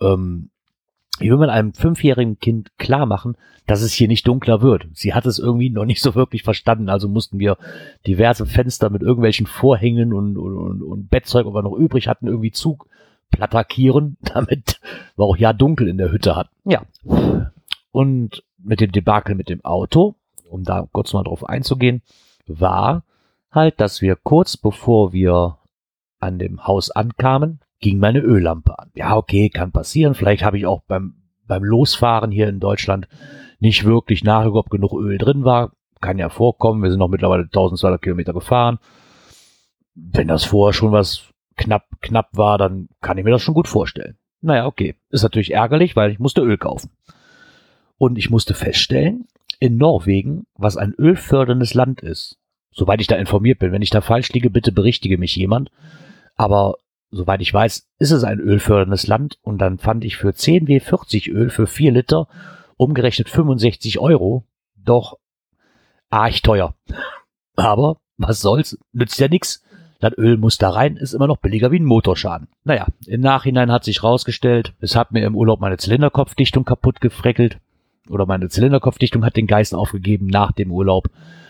ähm, 0.00 0.50
wie 1.18 1.30
will 1.30 1.38
man 1.38 1.50
einem 1.50 1.74
fünfjährigen 1.74 2.38
Kind 2.38 2.76
klar 2.78 3.06
machen, 3.06 3.36
dass 3.66 3.82
es 3.82 3.92
hier 3.92 4.08
nicht 4.08 4.26
dunkler 4.26 4.62
wird? 4.62 4.86
Sie 4.92 5.14
hat 5.14 5.26
es 5.26 5.38
irgendwie 5.38 5.70
noch 5.70 5.84
nicht 5.84 6.02
so 6.02 6.14
wirklich 6.14 6.42
verstanden, 6.42 6.88
also 6.88 7.08
mussten 7.08 7.38
wir 7.38 7.56
diverse 8.06 8.46
Fenster 8.46 8.90
mit 8.90 9.02
irgendwelchen 9.02 9.46
Vorhängen 9.46 10.12
und, 10.12 10.36
und, 10.36 10.82
und 10.82 11.10
Bettzeug, 11.10 11.46
was 11.46 11.54
wir 11.54 11.62
noch 11.62 11.76
übrig 11.76 12.08
hatten, 12.08 12.26
irgendwie 12.26 12.50
zuplattakieren, 12.50 14.16
damit 14.22 14.80
wir 15.16 15.24
auch 15.24 15.36
ja 15.36 15.52
dunkel 15.52 15.88
in 15.88 15.98
der 15.98 16.10
Hütte 16.10 16.36
hatten. 16.36 16.54
Ja. 16.64 16.82
Und 17.92 18.42
mit 18.58 18.80
dem 18.80 18.92
Debakel 18.92 19.34
mit 19.34 19.48
dem 19.48 19.64
Auto, 19.64 20.16
um 20.48 20.64
da 20.64 20.88
kurz 20.90 21.12
mal 21.12 21.22
drauf 21.22 21.48
einzugehen, 21.48 22.02
war 22.46 23.04
halt, 23.50 23.80
dass 23.80 24.02
wir 24.02 24.16
kurz 24.16 24.56
bevor 24.56 25.12
wir 25.12 25.58
an 26.18 26.38
dem 26.38 26.66
Haus 26.66 26.90
ankamen, 26.90 27.60
ging 27.84 27.98
meine 27.98 28.20
Öllampe 28.20 28.78
an. 28.78 28.90
Ja, 28.94 29.14
okay, 29.14 29.50
kann 29.50 29.70
passieren. 29.70 30.14
Vielleicht 30.14 30.42
habe 30.42 30.56
ich 30.56 30.64
auch 30.64 30.82
beim, 30.88 31.16
beim 31.46 31.62
Losfahren 31.62 32.30
hier 32.30 32.48
in 32.48 32.58
Deutschland 32.58 33.06
nicht 33.60 33.84
wirklich 33.84 34.24
nachgeguckt, 34.24 34.66
ob 34.66 34.70
genug 34.70 34.94
Öl 34.94 35.18
drin 35.18 35.44
war. 35.44 35.72
Kann 36.00 36.16
ja 36.16 36.30
vorkommen. 36.30 36.82
Wir 36.82 36.90
sind 36.90 36.98
noch 36.98 37.08
mittlerweile 37.08 37.42
1200 37.42 38.00
Kilometer 38.00 38.32
gefahren. 38.32 38.78
Wenn 39.94 40.28
das 40.28 40.44
vorher 40.44 40.72
schon 40.72 40.92
was 40.92 41.28
knapp, 41.56 41.84
knapp 42.00 42.30
war, 42.32 42.56
dann 42.56 42.88
kann 43.02 43.18
ich 43.18 43.24
mir 43.24 43.30
das 43.30 43.42
schon 43.42 43.54
gut 43.54 43.68
vorstellen. 43.68 44.16
Naja, 44.40 44.64
okay. 44.64 44.94
Ist 45.10 45.22
natürlich 45.22 45.52
ärgerlich, 45.52 45.94
weil 45.94 46.10
ich 46.10 46.18
musste 46.18 46.40
Öl 46.40 46.56
kaufen. 46.56 46.90
Und 47.98 48.16
ich 48.16 48.30
musste 48.30 48.54
feststellen, 48.54 49.28
in 49.60 49.76
Norwegen, 49.76 50.46
was 50.56 50.78
ein 50.78 50.94
ölförderndes 50.98 51.74
Land 51.74 52.00
ist, 52.00 52.38
soweit 52.72 53.02
ich 53.02 53.08
da 53.08 53.16
informiert 53.16 53.58
bin, 53.58 53.72
wenn 53.72 53.82
ich 53.82 53.90
da 53.90 54.00
falsch 54.00 54.32
liege, 54.32 54.48
bitte 54.48 54.72
berichtige 54.72 55.18
mich 55.18 55.36
jemand. 55.36 55.70
Aber 56.34 56.76
soweit 57.14 57.40
ich 57.40 57.52
weiß, 57.52 57.86
ist 57.98 58.10
es 58.10 58.24
ein 58.24 58.40
ölförderndes 58.40 59.06
Land 59.06 59.38
und 59.42 59.58
dann 59.58 59.78
fand 59.78 60.04
ich 60.04 60.16
für 60.16 60.34
10 60.34 60.66
W40 60.66 61.30
Öl 61.30 61.50
für 61.50 61.66
4 61.66 61.92
Liter 61.92 62.28
umgerechnet 62.76 63.28
65 63.28 63.98
Euro 63.98 64.44
doch 64.76 65.18
arg 66.10 66.42
teuer. 66.42 66.74
Aber 67.56 67.98
was 68.16 68.40
soll's, 68.40 68.78
nützt 68.92 69.18
ja 69.18 69.28
nix. 69.28 69.62
Das 70.00 70.18
Öl 70.18 70.36
muss 70.36 70.58
da 70.58 70.70
rein, 70.70 70.96
ist 70.96 71.14
immer 71.14 71.26
noch 71.26 71.38
billiger 71.38 71.70
wie 71.70 71.78
ein 71.78 71.84
Motorschaden. 71.84 72.48
Naja, 72.64 72.86
im 73.06 73.20
Nachhinein 73.20 73.72
hat 73.72 73.84
sich 73.84 74.02
rausgestellt, 74.02 74.74
es 74.80 74.96
hat 74.96 75.12
mir 75.12 75.24
im 75.24 75.36
Urlaub 75.36 75.60
meine 75.60 75.78
Zylinderkopfdichtung 75.78 76.64
kaputt 76.64 77.00
gefreckelt. 77.00 77.58
Oder 78.10 78.26
meine 78.26 78.48
Zylinderkopfdichtung 78.48 79.24
hat 79.24 79.36
den 79.36 79.46
Geist 79.46 79.74
aufgegeben 79.74 80.26
nach 80.26 80.52
dem 80.52 80.70
Urlaub, 80.70 81.08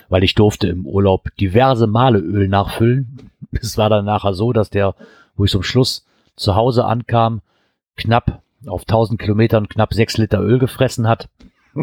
weil 0.08 0.22
ich 0.22 0.36
durfte 0.36 0.68
im 0.68 0.86
Urlaub 0.86 1.34
diverse 1.40 1.86
Male 1.86 2.18
Öl 2.18 2.48
nachfüllen. 2.48 3.30
Es 3.60 3.78
war 3.78 3.88
dann 3.88 4.04
nachher 4.04 4.34
so, 4.34 4.52
dass 4.52 4.68
der 4.68 4.96
wo 5.36 5.44
ich 5.44 5.50
zum 5.50 5.62
Schluss 5.62 6.06
zu 6.36 6.54
Hause 6.54 6.84
ankam, 6.84 7.42
knapp 7.96 8.42
auf 8.66 8.82
1000 8.82 9.20
Kilometern 9.20 9.68
knapp 9.68 9.94
6 9.94 10.18
Liter 10.18 10.40
Öl 10.40 10.58
gefressen 10.58 11.08
hat. 11.08 11.28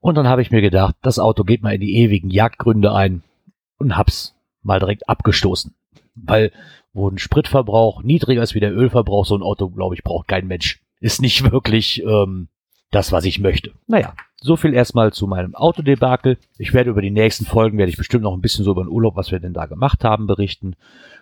Und 0.00 0.16
dann 0.16 0.28
habe 0.28 0.42
ich 0.42 0.50
mir 0.50 0.60
gedacht, 0.60 0.96
das 1.00 1.18
Auto 1.18 1.44
geht 1.44 1.62
mal 1.62 1.74
in 1.74 1.80
die 1.80 1.96
ewigen 1.96 2.28
Jagdgründe 2.30 2.92
ein. 2.92 3.22
und 3.78 3.96
hab's 3.96 4.34
mal 4.62 4.78
direkt 4.78 5.08
abgestoßen. 5.08 5.74
Weil, 6.14 6.52
wo 6.92 7.08
ein 7.08 7.18
Spritverbrauch 7.18 8.02
niedriger 8.02 8.42
ist 8.42 8.54
wie 8.54 8.60
der 8.60 8.74
Ölverbrauch, 8.74 9.24
so 9.24 9.34
ein 9.34 9.42
Auto, 9.42 9.70
glaube 9.70 9.94
ich, 9.94 10.04
braucht 10.04 10.28
kein 10.28 10.46
Mensch. 10.46 10.82
Ist 11.00 11.22
nicht 11.22 11.50
wirklich 11.50 12.02
ähm, 12.02 12.48
das, 12.94 13.12
was 13.12 13.24
ich 13.24 13.40
möchte. 13.40 13.72
Naja, 13.86 14.14
so 14.40 14.56
viel 14.56 14.74
erstmal 14.74 15.12
zu 15.12 15.26
meinem 15.26 15.54
Autodebakel. 15.54 16.38
Ich 16.58 16.72
werde 16.72 16.90
über 16.90 17.02
die 17.02 17.10
nächsten 17.10 17.44
Folgen, 17.44 17.78
werde 17.78 17.90
ich 17.90 17.96
bestimmt 17.96 18.22
noch 18.22 18.34
ein 18.34 18.40
bisschen 18.40 18.64
so 18.64 18.72
über 18.72 18.84
den 18.84 18.90
Urlaub, 18.90 19.16
was 19.16 19.32
wir 19.32 19.40
denn 19.40 19.52
da 19.52 19.66
gemacht 19.66 20.04
haben, 20.04 20.26
berichten. 20.26 20.76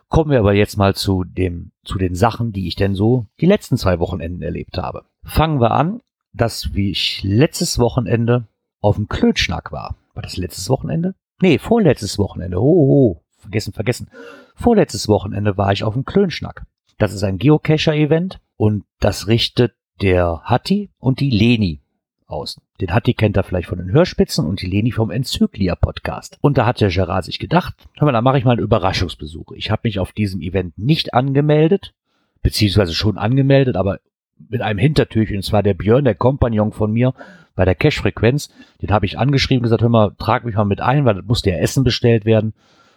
Kommen 0.09 0.31
wir 0.31 0.41
aber 0.41 0.53
jetzt 0.53 0.77
mal 0.77 0.95
zu 0.95 1.25
dem, 1.25 1.71
zu 1.85 1.99
den 1.99 2.15
Sachen, 2.15 2.53
die 2.53 2.69
ich 2.69 2.75
denn 2.75 2.95
so 2.95 3.27
die 3.41 3.47
letzten 3.47 3.77
zwei 3.77 3.99
Wochenenden 3.99 4.43
erlebt 4.43 4.77
habe. 4.77 5.05
Fangen 5.25 5.61
wir 5.61 5.71
an, 5.71 6.01
dass 6.33 6.75
wie 6.75 6.91
ich 6.91 7.23
letztes 7.23 7.79
Wochenende 7.79 8.47
auf 8.81 8.97
dem 8.97 9.09
Klötschnack 9.09 9.73
war. 9.73 9.97
War 10.15 10.23
das 10.23 10.37
letztes 10.37 10.69
Wochenende? 10.69 11.15
Nee, 11.41 11.59
vorletztes 11.59 12.19
Wochenende. 12.19 12.61
Oh, 12.61 13.17
oh. 13.17 13.23
vergessen, 13.39 13.73
vergessen. 13.73 14.11
Vorletztes 14.55 15.09
Wochenende 15.09 15.57
war 15.57 15.73
ich 15.73 15.85
auf 15.85 15.95
dem 15.95 16.05
Klönschnack. 16.05 16.67
Das 16.99 17.13
ist 17.13 17.23
ein 17.23 17.39
Geocacher-Event 17.39 18.41
und 18.57 18.85
das 19.01 19.27
richtet 19.27 19.75
der 20.03 20.43
Hatti 20.45 20.91
und 20.99 21.21
die 21.21 21.31
Leni 21.31 21.81
aus. 22.27 22.61
Den 22.81 22.93
Hatti 22.93 23.15
kennt 23.15 23.37
er 23.37 23.45
vielleicht 23.45 23.69
von 23.69 23.79
den 23.79 23.93
Hörspitzen 23.93 24.47
und 24.47 24.61
die 24.61 24.67
Leni 24.67 24.91
vom 24.91 25.11
Enzyklia-Podcast. 25.11 26.39
Und 26.41 26.59
da 26.59 26.67
hat 26.67 26.81
der 26.81 26.89
Gerard 26.89 27.25
sich 27.25 27.39
gedacht, 27.39 27.75
hör 27.99 28.07
mal, 28.07 28.13
da 28.13 28.23
mache 28.23 28.39
ich 28.39 28.45
mal 28.45 28.53
einen 28.53 28.63
Überraschungsbesuch. 28.63 29.53
Ich 29.53 29.71
habe 29.71 29.83
mich 29.85 29.99
auf 29.99 30.13
diesem 30.13 30.41
Event 30.41 30.77
nicht 30.77 31.15
angemeldet, 31.15 31.95
beziehungsweise 32.43 32.95
schon 32.95 33.19
angemeldet, 33.19 33.77
aber 33.77 34.01
mit 34.49 34.61
einem 34.63 34.79
Hintertürchen. 34.79 35.37
Und 35.37 35.43
zwar 35.43 35.63
der 35.63 35.75
Björn, 35.75 36.05
der 36.05 36.17
Kompagnon 36.17 36.73
von 36.73 36.93
mir 36.93 37.15
bei 37.55 37.65
der 37.65 37.77
Cash-Frequenz. 37.77 38.51
Den 38.81 38.91
habe 38.91 39.07
ich 39.07 39.19
angeschrieben 39.19 39.61
und 39.61 39.65
gesagt, 39.65 39.83
hör 39.83 39.89
mal, 39.89 40.15
trag 40.19 40.45
mich 40.45 40.57
mal 40.57 40.65
mit 40.65 40.81
ein, 40.81 41.05
weil 41.05 41.15
das 41.15 41.25
musste 41.25 41.51
ja 41.51 41.57
Essen 41.59 41.85
bestellt 41.85 42.25
werden. 42.25 42.55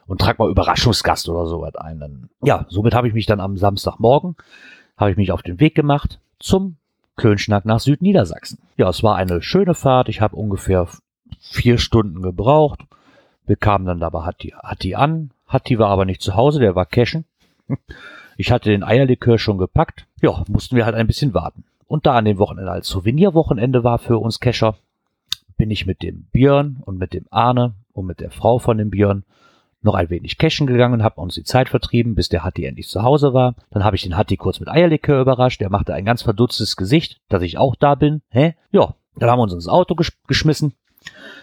Und 0.07 0.21
trag 0.21 0.39
mal 0.39 0.49
Überraschungsgast 0.49 1.29
oder 1.29 1.45
sowas 1.45 1.75
ein. 1.75 1.99
Dann, 1.99 2.29
ja, 2.43 2.65
somit 2.69 2.95
habe 2.95 3.07
ich 3.07 3.13
mich 3.13 3.25
dann 3.25 3.39
am 3.39 3.57
Samstagmorgen, 3.57 4.35
habe 4.97 5.11
ich 5.11 5.17
mich 5.17 5.31
auf 5.31 5.43
den 5.43 5.59
Weg 5.59 5.75
gemacht 5.75 6.19
zum 6.39 6.77
Klönschnack 7.15 7.65
nach 7.65 7.79
Südniedersachsen. 7.79 8.59
Ja, 8.77 8.89
es 8.89 9.03
war 9.03 9.15
eine 9.15 9.41
schöne 9.41 9.73
Fahrt. 9.73 10.09
Ich 10.09 10.21
habe 10.21 10.35
ungefähr 10.35 10.87
vier 11.39 11.77
Stunden 11.77 12.21
gebraucht. 12.21 12.81
Wir 13.45 13.55
kamen 13.55 13.85
dann 13.85 13.99
dabei 13.99 14.25
Hatti, 14.25 14.53
Hatti 14.61 14.95
an. 14.95 15.31
Hatti 15.47 15.77
war 15.79 15.89
aber 15.89 16.05
nicht 16.05 16.21
zu 16.21 16.35
Hause, 16.35 16.59
der 16.59 16.75
war 16.75 16.85
cashen. 16.85 17.25
Ich 18.37 18.51
hatte 18.51 18.69
den 18.69 18.83
Eierlikör 18.83 19.37
schon 19.37 19.57
gepackt. 19.57 20.07
Ja, 20.21 20.43
mussten 20.49 20.75
wir 20.75 20.83
halt 20.83 20.95
ein 20.95 21.07
bisschen 21.07 21.33
warten. 21.33 21.63
Und 21.87 22.05
da 22.05 22.15
an 22.15 22.25
dem 22.25 22.37
Wochenende 22.37 22.69
als 22.69 22.89
Souvenirwochenende 22.89 23.85
war 23.85 23.97
für 23.97 24.17
uns 24.17 24.41
Kescher, 24.41 24.75
bin 25.57 25.71
ich 25.71 25.85
mit 25.85 26.01
dem 26.01 26.23
Björn 26.33 26.81
und 26.81 26.97
mit 26.97 27.13
dem 27.13 27.27
Arne 27.29 27.75
und 27.93 28.05
mit 28.05 28.19
der 28.19 28.31
Frau 28.31 28.59
von 28.59 28.77
dem 28.77 28.89
Björn 28.89 29.23
noch 29.85 29.95
ein 29.95 30.09
wenig 30.09 30.37
cashen 30.37 30.67
gegangen, 30.67 31.03
habe 31.03 31.21
uns 31.21 31.35
die 31.35 31.43
Zeit 31.43 31.69
vertrieben, 31.69 32.15
bis 32.15 32.29
der 32.29 32.43
Hatti 32.43 32.65
endlich 32.65 32.89
zu 32.89 33.03
Hause 33.03 33.33
war. 33.33 33.55
Dann 33.71 33.83
habe 33.83 33.95
ich 33.95 34.03
den 34.03 34.17
Hatti 34.17 34.35
kurz 34.35 34.59
mit 34.59 34.69
Eierlikör 34.69 35.21
überrascht. 35.21 35.61
Der 35.61 35.69
machte 35.69 35.93
ein 35.93 36.05
ganz 36.05 36.23
verdutztes 36.23 36.75
Gesicht, 36.75 37.21
dass 37.29 37.41
ich 37.41 37.57
auch 37.57 37.75
da 37.75 37.95
bin. 37.95 38.21
Hä? 38.29 38.55
Ja, 38.71 38.95
dann 39.15 39.29
haben 39.29 39.39
wir 39.39 39.43
uns 39.43 39.53
ins 39.53 39.67
Auto 39.67 39.95
gesch 39.95 40.11
geschmissen, 40.27 40.73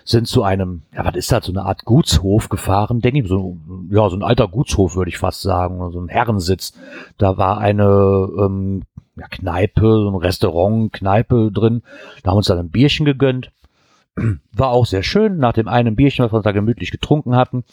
sind 0.05 0.27
zu 0.27 0.43
einem, 0.43 0.83
ja, 0.95 1.05
was 1.05 1.15
ist 1.15 1.33
das, 1.33 1.47
so 1.47 1.53
eine 1.53 1.63
Art 1.63 1.85
Gutshof 1.85 2.49
gefahren, 2.49 3.01
denke 3.01 3.21
ich, 3.21 3.29
so, 3.29 3.57
ja, 3.91 4.09
so 4.11 4.17
ein 4.17 4.23
alter 4.23 4.49
Gutshof, 4.49 4.97
würde 4.97 5.09
ich 5.09 5.19
fast 5.19 5.43
sagen, 5.43 5.91
so 5.93 6.01
ein 6.01 6.09
Herrensitz. 6.09 6.73
Da 7.19 7.39
war 7.39 7.59
eine 7.59 8.29
ähm, 8.39 8.83
ja, 9.17 9.29
Kneipe, 9.29 9.83
so 9.83 10.11
ein 10.11 10.17
Restaurant, 10.17 10.93
Kneipe 10.93 11.51
drin. 11.53 11.83
Da 12.23 12.31
haben 12.31 12.37
wir 12.37 12.39
uns 12.39 12.47
dann 12.47 12.59
ein 12.59 12.71
Bierchen 12.71 13.07
gegönnt. 13.07 13.53
War 14.53 14.69
auch 14.69 14.87
sehr 14.87 15.03
schön. 15.03 15.39
Nach 15.39 15.53
dem 15.53 15.69
einen 15.69 15.97
Bierchen, 15.97 16.25
was 16.25 16.33
wir 16.33 16.43
da 16.43 16.53
gemütlich 16.53 16.91
getrunken 16.91 17.37
hatten, 17.37 17.65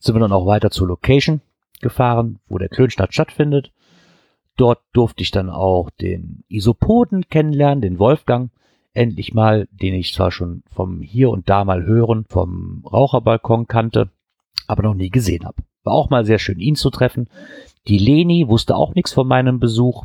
sind 0.00 0.14
wir 0.14 0.20
dann 0.20 0.32
auch 0.32 0.46
weiter 0.46 0.70
zur 0.70 0.88
Location 0.88 1.40
gefahren, 1.80 2.38
wo 2.48 2.58
der 2.58 2.68
Klönstadt 2.68 3.12
stattfindet. 3.12 3.72
Dort 4.56 4.80
durfte 4.92 5.22
ich 5.22 5.30
dann 5.30 5.50
auch 5.50 5.90
den 5.90 6.44
Isopoden 6.48 7.28
kennenlernen, 7.28 7.82
den 7.82 7.98
Wolfgang 7.98 8.50
endlich 8.96 9.34
mal, 9.34 9.68
den 9.70 9.94
ich 9.94 10.14
zwar 10.14 10.30
schon 10.30 10.62
vom 10.72 11.02
hier 11.02 11.30
und 11.30 11.50
da 11.50 11.64
mal 11.64 11.84
hören, 11.84 12.24
vom 12.28 12.82
Raucherbalkon 12.90 13.66
kannte, 13.66 14.08
aber 14.66 14.82
noch 14.82 14.94
nie 14.94 15.10
gesehen 15.10 15.44
habe. 15.44 15.62
War 15.84 15.92
auch 15.92 16.10
mal 16.10 16.24
sehr 16.24 16.38
schön, 16.38 16.58
ihn 16.58 16.76
zu 16.76 16.90
treffen. 16.90 17.28
Die 17.88 17.98
Leni 17.98 18.48
wusste 18.48 18.74
auch 18.74 18.94
nichts 18.94 19.12
von 19.12 19.28
meinem 19.28 19.60
Besuch. 19.60 20.04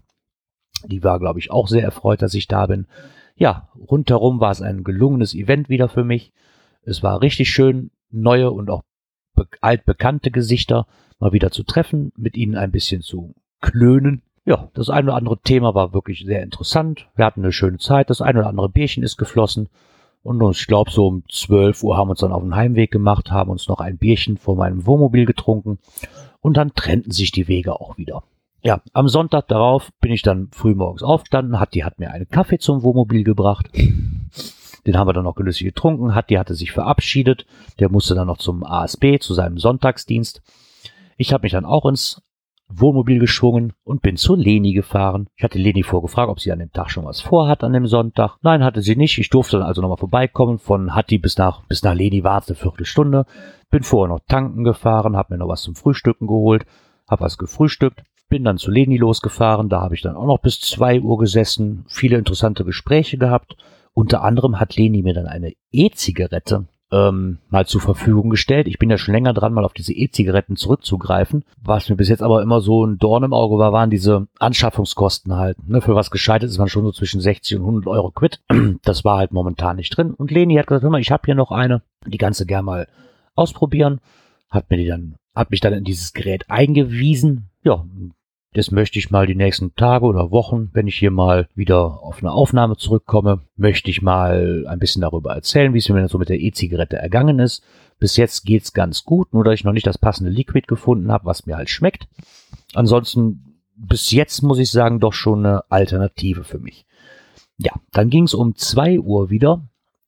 Die 0.86 1.04
war, 1.04 1.20
glaube 1.20 1.40
ich, 1.40 1.52
auch 1.52 1.68
sehr 1.68 1.84
erfreut, 1.84 2.22
dass 2.22 2.34
ich 2.34 2.48
da 2.48 2.68
bin. 2.68 2.86
Ja, 3.36 3.70
rundherum 3.90 4.40
war 4.40 4.52
es 4.52 4.62
ein 4.62 4.84
gelungenes 4.84 5.34
Event 5.34 5.70
wieder 5.70 5.88
für 5.88 6.04
mich. 6.04 6.34
Es 6.84 7.02
war 7.02 7.22
richtig 7.22 7.50
schön, 7.50 7.92
neue 8.12 8.52
und 8.52 8.70
auch 8.70 8.84
altbekannte 9.62 10.32
Gesichter 10.32 10.88
mal 11.20 11.34
wieder 11.34 11.52
zu 11.52 11.64
treffen, 11.64 12.12
mit 12.18 12.36
ihnen 12.36 12.56
ein 12.56 12.72
bisschen 12.72 13.02
zu 13.02 13.36
klönen 13.62 14.24
ja, 14.46 14.70
das 14.74 14.90
eine 14.90 15.10
oder 15.10 15.18
andere 15.18 15.40
Thema 15.40 15.76
war 15.76 15.94
wirklich 15.94 16.26
sehr 16.26 16.42
interessant. 16.42 17.08
Wir 17.16 17.26
hatten 17.26 17.42
eine 17.42 17.52
schöne 17.52 17.78
Zeit. 17.78 18.10
Das 18.10 18.22
eine 18.22 18.40
oder 18.40 18.50
andere 18.50 18.70
Bierchen 18.70 19.04
ist 19.04 19.18
geflossen. 19.18 19.70
Und 20.24 20.42
ich 20.52 20.68
glaube, 20.68 20.92
so 20.92 21.08
um 21.08 21.24
12 21.30 21.84
Uhr 21.84 21.98
haben 21.98 22.08
wir 22.08 22.12
uns 22.12 22.20
dann 22.20 22.32
auf 22.32 22.44
den 22.44 22.56
Heimweg 22.56 22.92
gemacht, 22.92 23.32
haben 23.32 23.50
uns 23.50 23.68
noch 23.68 23.80
ein 23.80 23.98
Bierchen 23.98 24.38
vor 24.38 24.56
meinem 24.56 24.86
Wohnmobil 24.86 25.26
getrunken. 25.26 25.80
Und 26.42 26.58
dann 26.58 26.74
trennten 26.74 27.12
sich 27.12 27.32
die 27.32 27.48
Wege 27.48 27.80
auch 27.80 27.98
wieder. 27.98 28.24
Ja, 28.64 28.82
am 28.94 29.08
Sonntag 29.08 29.48
darauf 29.48 29.92
bin 30.02 30.12
ich 30.12 30.22
dann 30.22 30.50
früh 30.52 30.76
morgens 30.76 31.02
aufgestanden. 31.02 31.60
Hat 31.60 31.74
die 31.74 31.84
hat 31.84 32.00
mir 32.00 32.12
einen 32.12 32.30
Kaffee 32.30 32.60
zum 32.60 32.84
Wohnmobil 32.84 33.24
gebracht. 33.24 33.70
Den 34.86 34.98
haben 34.98 35.08
wir 35.08 35.14
dann 35.14 35.24
noch 35.24 35.36
genüsslich 35.36 35.74
getrunken. 35.74 36.16
Hat 36.16 36.30
die 36.30 36.40
hatte 36.40 36.56
sich 36.56 36.72
verabschiedet. 36.72 37.46
Der 37.80 37.90
musste 37.90 38.16
dann 38.16 38.28
noch 38.28 38.38
zum 38.38 38.64
ASB, 38.64 39.20
zu 39.20 39.34
seinem 39.34 39.58
Sonntagsdienst. 39.58 40.42
Ich 41.18 41.34
habe 41.34 41.44
mich 41.44 41.52
dann 41.52 41.66
auch 41.66 41.86
ins 41.86 42.22
Wohnmobil 42.74 43.20
geschwungen 43.20 43.74
und 43.84 44.02
bin 44.02 44.18
zu 44.18 44.36
Leni 44.36 44.74
gefahren. 44.74 45.28
Ich 45.36 45.44
hatte 45.44 45.60
Leni 45.60 45.84
vorgefragt, 45.84 46.30
ob 46.30 46.40
sie 46.40 46.52
an 46.52 46.60
dem 46.60 46.72
Tag 46.72 46.90
schon 46.90 47.06
was 47.06 47.22
vorhat 47.22 47.64
an 47.64 47.74
dem 47.74 47.86
Sonntag. 47.86 48.38
Nein, 48.42 48.64
hatte 48.64 48.82
sie 48.82 48.96
nicht. 48.96 49.18
Ich 49.18 49.30
durfte 49.30 49.58
dann 49.58 49.66
also 49.66 49.82
nochmal 49.82 49.98
vorbeikommen. 49.98 50.58
Von 50.58 50.96
Hatti 50.96 51.18
bis 51.18 51.38
nach, 51.38 51.64
bis 51.66 51.84
nach 51.84 51.94
Leni 51.94 52.24
war 52.24 52.40
es 52.40 52.48
eine 52.48 52.56
Viertelstunde. 52.56 53.26
Bin 53.70 53.84
vorher 53.84 54.14
noch 54.14 54.22
tanken 54.28 54.64
gefahren, 54.64 55.18
habe 55.18 55.34
mir 55.34 55.40
noch 55.40 55.48
was 55.48 55.64
zum 55.64 55.76
Frühstücken 55.76 56.28
geholt, 56.28 56.66
habe 57.10 57.24
was 57.24 57.38
gefrühstückt. 57.38 58.04
Bin 58.30 58.44
dann 58.44 58.58
zu 58.58 58.72
Leni 58.72 58.98
losgefahren. 58.98 59.70
Da 59.70 59.82
habe 59.82 59.96
ich 59.96 60.02
dann 60.02 60.16
auch 60.16 60.26
noch 60.26 60.40
bis 60.40 60.62
zwei 60.62 61.02
Uhr 61.02 61.18
gesessen, 61.18 61.84
viele 61.88 62.18
interessante 62.18 62.64
Gespräche 62.64 63.18
gehabt. 63.18 63.58
Unter 63.94 64.24
anderem 64.24 64.60
hat 64.60 64.76
Leni 64.76 65.02
mir 65.02 65.14
dann 65.14 65.28
eine 65.28 65.54
E-Zigarette 65.72 66.68
ähm, 66.92 67.40
mal 67.50 67.66
zur 67.66 67.82
Verfügung 67.82 68.30
gestellt. 68.30 68.68
Ich 68.68 68.78
bin 68.78 68.90
ja 68.90 68.98
schon 68.98 69.14
länger 69.14 69.34
dran, 69.34 69.54
mal 69.54 69.66
auf 69.66 69.74
diese 69.74 69.94
E-Zigaretten 69.94 70.56
zurückzugreifen. 70.56 71.44
Was 71.62 71.90
mir 71.90 71.96
bis 71.96 72.10
jetzt 72.10 72.22
aber 72.22 72.42
immer 72.42 72.62
so 72.62 72.86
ein 72.86 72.98
Dorn 72.98 73.24
im 73.24 73.34
Auge 73.34 73.58
war, 73.58 73.72
waren 73.72 73.90
diese 73.90 74.28
Anschaffungskosten 74.40 75.36
halt. 75.36 75.58
Ne, 75.68 75.82
für 75.82 75.96
was 75.96 76.12
gescheitet 76.12 76.50
ist 76.50 76.58
man 76.58 76.68
schon 76.68 76.84
so 76.84 76.92
zwischen 76.92 77.22
60 77.22 77.58
und 77.58 77.64
100 77.64 77.88
Euro 77.88 78.12
quid. 78.12 78.42
Das 78.84 79.06
war 79.06 79.18
halt 79.18 79.32
momentan 79.32 79.78
nicht 79.78 79.96
drin. 79.96 80.14
Und 80.14 80.32
Leni 80.32 80.56
hat 80.56 80.68
gesagt, 80.68 80.84
hör 80.84 80.90
mal, 80.90 81.02
ich 81.02 81.12
habe 81.12 81.24
hier 81.26 81.36
noch 81.36 81.52
eine, 81.52 81.82
die 82.06 82.18
du 82.18 82.46
gerne 82.46 82.64
mal 82.64 82.88
ausprobieren. 83.36 84.00
Hat 84.50 84.70
mir 84.70 84.78
die 84.78 84.88
dann, 84.88 85.16
hat 85.36 85.52
mich 85.52 85.60
dann 85.60 85.74
in 85.74 85.84
dieses 85.84 86.14
Gerät 86.14 86.50
eingewiesen. 86.50 87.50
Ja, 87.64 87.86
das 88.54 88.72
möchte 88.72 89.00
ich 89.00 89.12
mal 89.12 89.28
die 89.28 89.36
nächsten 89.36 89.76
Tage 89.76 90.06
oder 90.06 90.32
Wochen, 90.32 90.70
wenn 90.74 90.88
ich 90.88 90.98
hier 90.98 91.12
mal 91.12 91.48
wieder 91.56 92.04
auf 92.04 92.20
eine 92.20 92.32
Aufnahme 92.32 92.76
zurückkomme, 92.76 93.42
möchte 93.56 93.90
ich 93.90 94.02
mal 94.02 94.66
ein 94.68 94.80
bisschen 94.80 95.02
darüber 95.02 95.34
erzählen, 95.34 95.74
wie 95.74 95.78
es 95.78 95.88
mir 95.88 96.08
so 96.10 96.18
mit 96.18 96.30
der 96.30 96.40
E-Zigarette 96.40 96.98
ergangen 96.98 97.40
ist. 97.40 97.64
Bis 98.00 98.18
jetzt 98.18 98.46
geht's 98.46 98.74
ganz 98.74 99.06
gut, 99.06 99.34
nur 99.34 99.46
dass 99.46 99.54
ich 99.54 99.64
noch 99.64 99.74
nicht 99.74 99.88
das 99.88 99.98
passende 99.98 100.32
Liquid 100.32 100.68
gefunden 100.68 101.12
habe, 101.12 101.26
was 101.26 101.46
mir 101.46 101.56
halt 101.56 101.70
schmeckt. 101.70 102.08
Ansonsten 102.74 103.52
bis 103.76 104.12
jetzt 104.12 104.42
muss 104.44 104.60
ich 104.60 104.70
sagen, 104.70 105.00
doch 105.00 105.14
schon 105.14 105.46
eine 105.46 105.64
Alternative 105.72 106.44
für 106.44 106.60
mich. 106.60 106.86
Ja, 107.58 107.74
dann 107.92 108.10
ging's 108.10 108.34
um 108.34 108.56
zwei 108.56 109.00
Uhr 109.00 109.30
wieder 109.30 109.62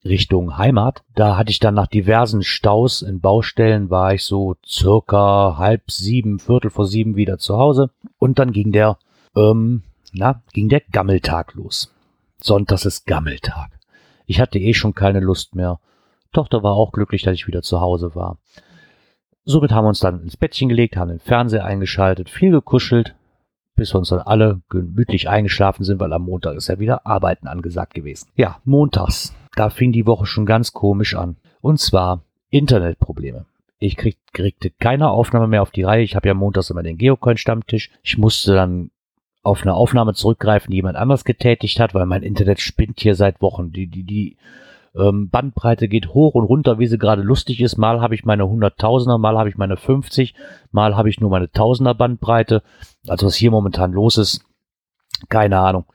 Richtung 0.06 0.58
Heimat. 0.58 1.04
Da 1.16 1.38
hatte 1.38 1.52
ich 1.52 1.60
dann 1.60 1.76
nach 1.76 1.88
diversen 1.88 2.44
Staus 2.44 3.02
in 3.02 3.22
Baustellen, 3.22 3.90
war 3.90 4.14
ich 4.14 4.24
so 4.24 4.56
circa 4.66 5.56
halb 5.58 5.90
sieben, 5.90 6.40
viertel 6.40 6.70
vor 6.70 6.86
sieben 6.86 7.16
wieder 7.16 7.38
zu 7.38 7.58
Hause. 7.58 7.90
Und 8.18 8.40
dann 8.40 8.52
ging 8.52 8.72
der, 8.72 8.98
ähm, 9.36 9.84
na, 10.12 10.42
ging 10.54 10.70
der 10.70 10.82
Gammeltag 10.92 11.54
los. 11.54 11.94
Sonntags 12.40 12.86
ist 12.86 13.06
Gammeltag. 13.06 13.70
Ich 14.26 14.40
hatte 14.40 14.60
eh 14.60 14.74
schon 14.74 14.94
keine 14.94 15.20
Lust 15.20 15.56
mehr. 15.56 15.80
Tochter 16.34 16.64
war 16.64 16.74
auch 16.74 16.92
glücklich, 16.92 17.24
dass 17.24 17.36
ich 17.36 17.48
wieder 17.48 17.62
zu 17.62 17.80
Hause 17.80 18.16
war. 18.16 18.38
Somit 19.46 19.72
haben 19.72 19.86
wir 19.86 19.90
uns 19.90 20.00
dann 20.00 20.22
ins 20.24 20.38
Bettchen 20.38 20.70
gelegt, 20.70 20.96
haben 20.96 21.10
den 21.10 21.20
Fernseher 21.20 21.66
eingeschaltet, 21.66 22.30
viel 22.30 22.52
gekuschelt, 22.52 23.14
bis 23.76 23.94
wir 23.94 24.00
uns 24.00 24.10
dann 24.10 24.20
alle 24.20 24.62
gemütlich 24.70 25.30
eingeschlafen 25.30 25.84
sind, 25.84 26.00
weil 26.00 26.14
am 26.14 26.24
Montag 26.24 26.56
ist 26.56 26.70
ja 26.70 26.80
wieder 26.80 27.06
Arbeiten 27.06 27.48
angesagt 27.48 27.94
gewesen. 27.94 28.30
Ja, 28.36 28.60
montags 28.64 29.34
da 29.56 29.70
fing 29.70 29.92
die 29.92 30.08
Woche 30.08 30.26
schon 30.26 30.46
ganz 30.46 30.74
komisch 30.74 31.16
an. 31.16 31.38
Und 31.62 31.80
zwar 31.80 32.24
Internetprobleme. 32.50 33.46
Ich 33.80 33.98
krieg, 33.98 34.18
kriegte 34.32 34.70
keine 34.70 35.10
Aufnahme 35.10 35.48
mehr 35.48 35.62
auf 35.62 35.72
die 35.72 35.84
Reihe. 35.84 36.04
Ich 36.04 36.16
habe 36.16 36.28
ja 36.28 36.34
montags 36.34 36.70
immer 36.70 36.84
den 36.84 36.98
Geocoin-Stammtisch. 36.98 37.92
Ich 38.02 38.18
musste 38.18 38.54
dann 38.54 38.92
auf 39.42 39.64
eine 39.64 39.74
Aufnahme 39.74 40.14
zurückgreifen, 40.14 40.72
die 40.72 40.78
jemand 40.78 40.96
anders 40.96 41.26
getätigt 41.26 41.80
hat, 41.80 41.94
weil 41.94 42.06
mein 42.06 42.24
Internet 42.24 42.62
spinnt 42.62 43.00
hier 43.00 43.16
seit 43.16 43.42
Wochen. 43.42 43.72
Die, 43.72 43.88
die, 43.88 44.04
die 44.04 44.38
Ähm, 44.96 45.30
Bandbreite 45.30 45.88
geht 45.88 46.10
hoch 46.14 46.36
und 46.36 46.44
runter, 46.44 46.78
wie 46.78 46.86
sie 46.86 47.00
gerade 47.00 47.24
lustig 47.24 47.60
ist. 47.62 47.78
Mal 47.78 48.00
habe 48.00 48.14
ich 48.14 48.26
meine 48.26 48.44
100.000er, 48.44 49.18
mal 49.18 49.38
habe 49.40 49.50
ich 49.50 49.58
meine 49.58 49.76
50, 49.76 50.36
mal 50.72 50.96
habe 50.96 51.10
ich 51.10 51.20
nur 51.20 51.32
meine 51.32 51.48
1000er 51.48 51.96
Bandbreite. 51.96 52.62
Also 53.08 53.26
was 53.26 53.36
hier 53.36 53.50
momentan 53.50 53.92
los 53.92 54.18
ist, 54.18 54.46
keine 55.30 55.58
Ahnung. 55.58 55.86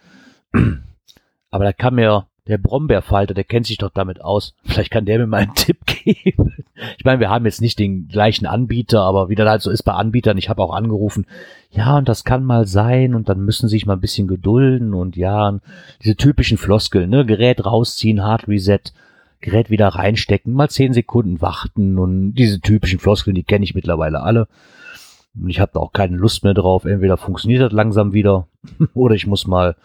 Aber 1.51 1.65
da 1.65 1.73
kann 1.73 1.95
mir 1.95 2.27
der 2.49 2.59
Brombeerfalter, 2.59 3.35
der 3.35 3.45
kennt 3.45 3.67
sich 3.67 3.79
doch 3.79 3.91
damit 3.91 4.23
aus. 4.23 4.55
Vielleicht 4.65 4.91
kann 4.91 5.05
der 5.05 5.19
mir 5.19 5.27
mal 5.27 5.43
einen 5.43 5.55
Tipp 5.55 5.85
geben. 5.85 6.65
Ich 6.97 7.05
meine, 7.05 7.21
wir 7.21 7.29
haben 7.29 7.45
jetzt 7.45 7.61
nicht 7.61 7.79
den 7.79 8.09
gleichen 8.09 8.47
Anbieter, 8.47 9.03
aber 9.03 9.29
wie 9.29 9.35
das 9.35 9.49
halt 9.49 9.63
so 9.63 9.71
ist 9.71 9.83
bei 9.83 9.93
Anbietern, 9.93 10.39
ich 10.39 10.49
habe 10.49 10.63
auch 10.63 10.75
angerufen, 10.75 11.27
ja, 11.71 11.99
und 11.99 12.09
das 12.09 12.25
kann 12.25 12.45
mal 12.45 12.67
sein 12.67 13.15
und 13.15 13.29
dann 13.29 13.45
müssen 13.45 13.69
sie 13.69 13.77
sich 13.77 13.87
mal 13.87 13.95
ein 13.95 14.01
bisschen 14.01 14.27
gedulden 14.27 14.95
und 14.95 15.17
ja, 15.17 15.59
diese 16.03 16.17
typischen 16.17 16.57
Floskeln, 16.57 17.11
ne, 17.11 17.27
Gerät 17.27 17.65
rausziehen, 17.65 18.23
Hard 18.23 18.49
Reset, 18.49 18.81
Gerät 19.41 19.71
wieder 19.71 19.89
reinstecken, 19.89 20.55
mal 20.55 20.71
zehn 20.71 20.95
Sekunden 20.95 21.43
warten 21.43 21.99
und 21.99 22.33
diese 22.33 22.61
typischen 22.61 22.99
Floskeln, 22.99 23.35
die 23.35 23.45
kenne 23.45 23.65
ich 23.65 23.75
mittlerweile 23.75 24.23
alle. 24.23 24.49
Und 25.39 25.51
ich 25.51 25.61
habe 25.61 25.73
da 25.75 25.81
auch 25.81 25.93
keine 25.93 26.17
Lust 26.17 26.43
mehr 26.43 26.55
drauf. 26.55 26.85
Entweder 26.85 27.17
funktioniert 27.17 27.63
das 27.63 27.73
langsam 27.73 28.13
wieder 28.13 28.49
oder 28.95 29.15
ich 29.15 29.27
muss 29.27 29.47
mal 29.47 29.77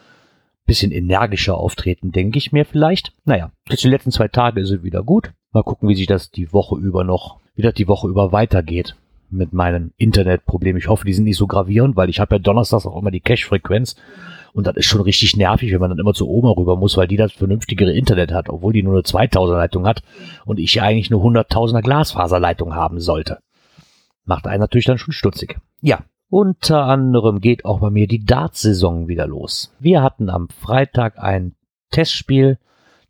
bisschen 0.66 0.92
energischer 0.92 1.58
auftreten, 1.58 2.12
denke 2.12 2.38
ich 2.38 2.52
mir 2.52 2.66
vielleicht. 2.66 3.14
Naja, 3.26 3.52
jetzt 3.70 3.84
die 3.84 3.90
letzten 3.90 4.12
zwei 4.12 4.28
Tage 4.28 4.62
ist 4.62 4.72
es 4.72 4.84
wieder 4.84 5.04
gut. 5.04 5.32
Mal 5.52 5.64
gucken, 5.64 5.90
wie 5.90 5.96
sich 5.96 6.08
das 6.08 6.32
die 6.32 6.54
Woche 6.54 6.78
über 6.78 7.04
noch, 7.04 7.40
wie 7.56 7.62
das 7.62 7.74
die 7.74 7.88
Woche 7.88 8.08
über 8.08 8.32
weitergeht 8.32 8.96
mit 9.30 9.52
meinen 9.52 9.94
Internetproblemen. 9.98 10.80
Ich 10.80 10.88
hoffe, 10.88 11.06
die 11.06 11.14
sind 11.14 11.26
nicht 11.26 11.38
so 11.38 11.48
gravierend, 11.48 11.96
weil 11.96 12.10
ich 12.10 12.20
habe 12.20 12.36
ja 12.36 12.40
donnerstags 12.40 12.86
auch 12.86 12.98
immer 12.98 13.12
die 13.12 13.20
Cache-Frequenz 13.20 13.96
und 14.54 14.68
das 14.68 14.76
ist 14.76 14.86
schon 14.86 15.02
richtig 15.02 15.36
nervig, 15.36 15.72
wenn 15.72 15.80
man 15.80 15.90
dann 15.90 16.00
immer 16.00 16.14
zu 16.14 16.30
Oma 16.30 16.52
rüber 16.52 16.78
muss, 16.78 16.96
weil 16.96 17.08
die 17.08 17.18
das 17.18 17.34
vernünftigere 17.34 17.92
Internet 17.92 18.32
hat, 18.32 18.50
obwohl 18.50 18.72
die 18.72 18.84
nur 18.84 18.94
eine 18.94 19.02
2000er 19.02 19.58
Leitung 19.58 19.88
hat 19.88 20.04
und 20.46 20.60
ich 20.60 20.82
eigentlich 20.82 21.12
eine 21.12 21.22
100.000er 21.22 21.82
Glasfaserleitung 21.82 22.76
haben 22.76 23.00
sollte. 23.00 23.40
Macht 24.26 24.48
einen 24.48 24.62
natürlich 24.62 24.86
dann 24.86 25.00
schon 25.00 25.12
stutzig. 25.12 25.60
Ja, 25.82 26.04
unter 26.34 26.86
anderem 26.86 27.42
geht 27.42 27.64
auch 27.64 27.80
bei 27.80 27.92
mir 27.92 28.08
die 28.08 28.26
Darts-Saison 28.26 29.08
wieder 29.08 29.28
los. 29.28 29.72
Wir 29.78 30.02
hatten 30.02 30.32
am 30.32 30.50
Freitag 30.50 31.20
ein 31.20 31.54
Testspiel. 31.92 32.58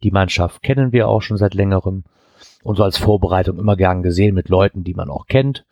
Die 0.04 0.12
Mannschaft 0.12 0.62
kennen 0.62 0.92
wir 0.92 1.08
auch 1.08 1.22
schon 1.22 1.38
seit 1.38 1.54
längerem. 1.54 2.04
Und 2.64 2.76
so 2.76 2.84
als 2.84 2.98
Vorbereitung 2.98 3.60
immer 3.60 3.78
gern 3.78 4.04
gesehen 4.04 4.36
mit 4.36 4.50
Leuten, 4.50 4.84
die 4.84 4.94
man 4.94 5.10
auch 5.10 5.26
kennt 5.28 5.64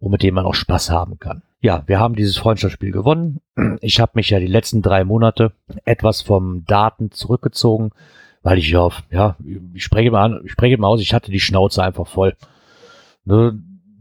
und 0.00 0.10
mit 0.10 0.24
denen 0.24 0.34
man 0.34 0.46
auch 0.46 0.54
Spaß 0.54 0.90
haben 0.90 1.20
kann. 1.20 1.42
Ja, 1.60 1.84
wir 1.86 2.00
haben 2.00 2.16
dieses 2.16 2.38
Freundschaftsspiel 2.38 2.90
gewonnen. 2.90 3.40
Ich 3.82 4.00
habe 4.00 4.12
mich 4.14 4.30
ja 4.30 4.40
die 4.40 4.48
letzten 4.48 4.82
drei 4.82 5.04
Monate 5.04 5.52
etwas 5.84 6.22
vom 6.22 6.64
Daten 6.64 7.12
zurückgezogen, 7.12 7.90
weil 8.42 8.58
ich 8.58 8.68
ja, 8.68 8.88
ja, 9.12 9.36
ich 9.74 9.84
spreche 9.84 10.10
mal 10.10 10.24
an, 10.24 10.40
ich 10.44 10.50
spreche 10.50 10.76
mal 10.76 10.88
aus, 10.88 11.00
ich 11.00 11.14
hatte 11.14 11.30
die 11.30 11.38
Schnauze 11.38 11.84
einfach 11.84 12.08
voll. 12.08 12.34
Ne, 13.24 13.56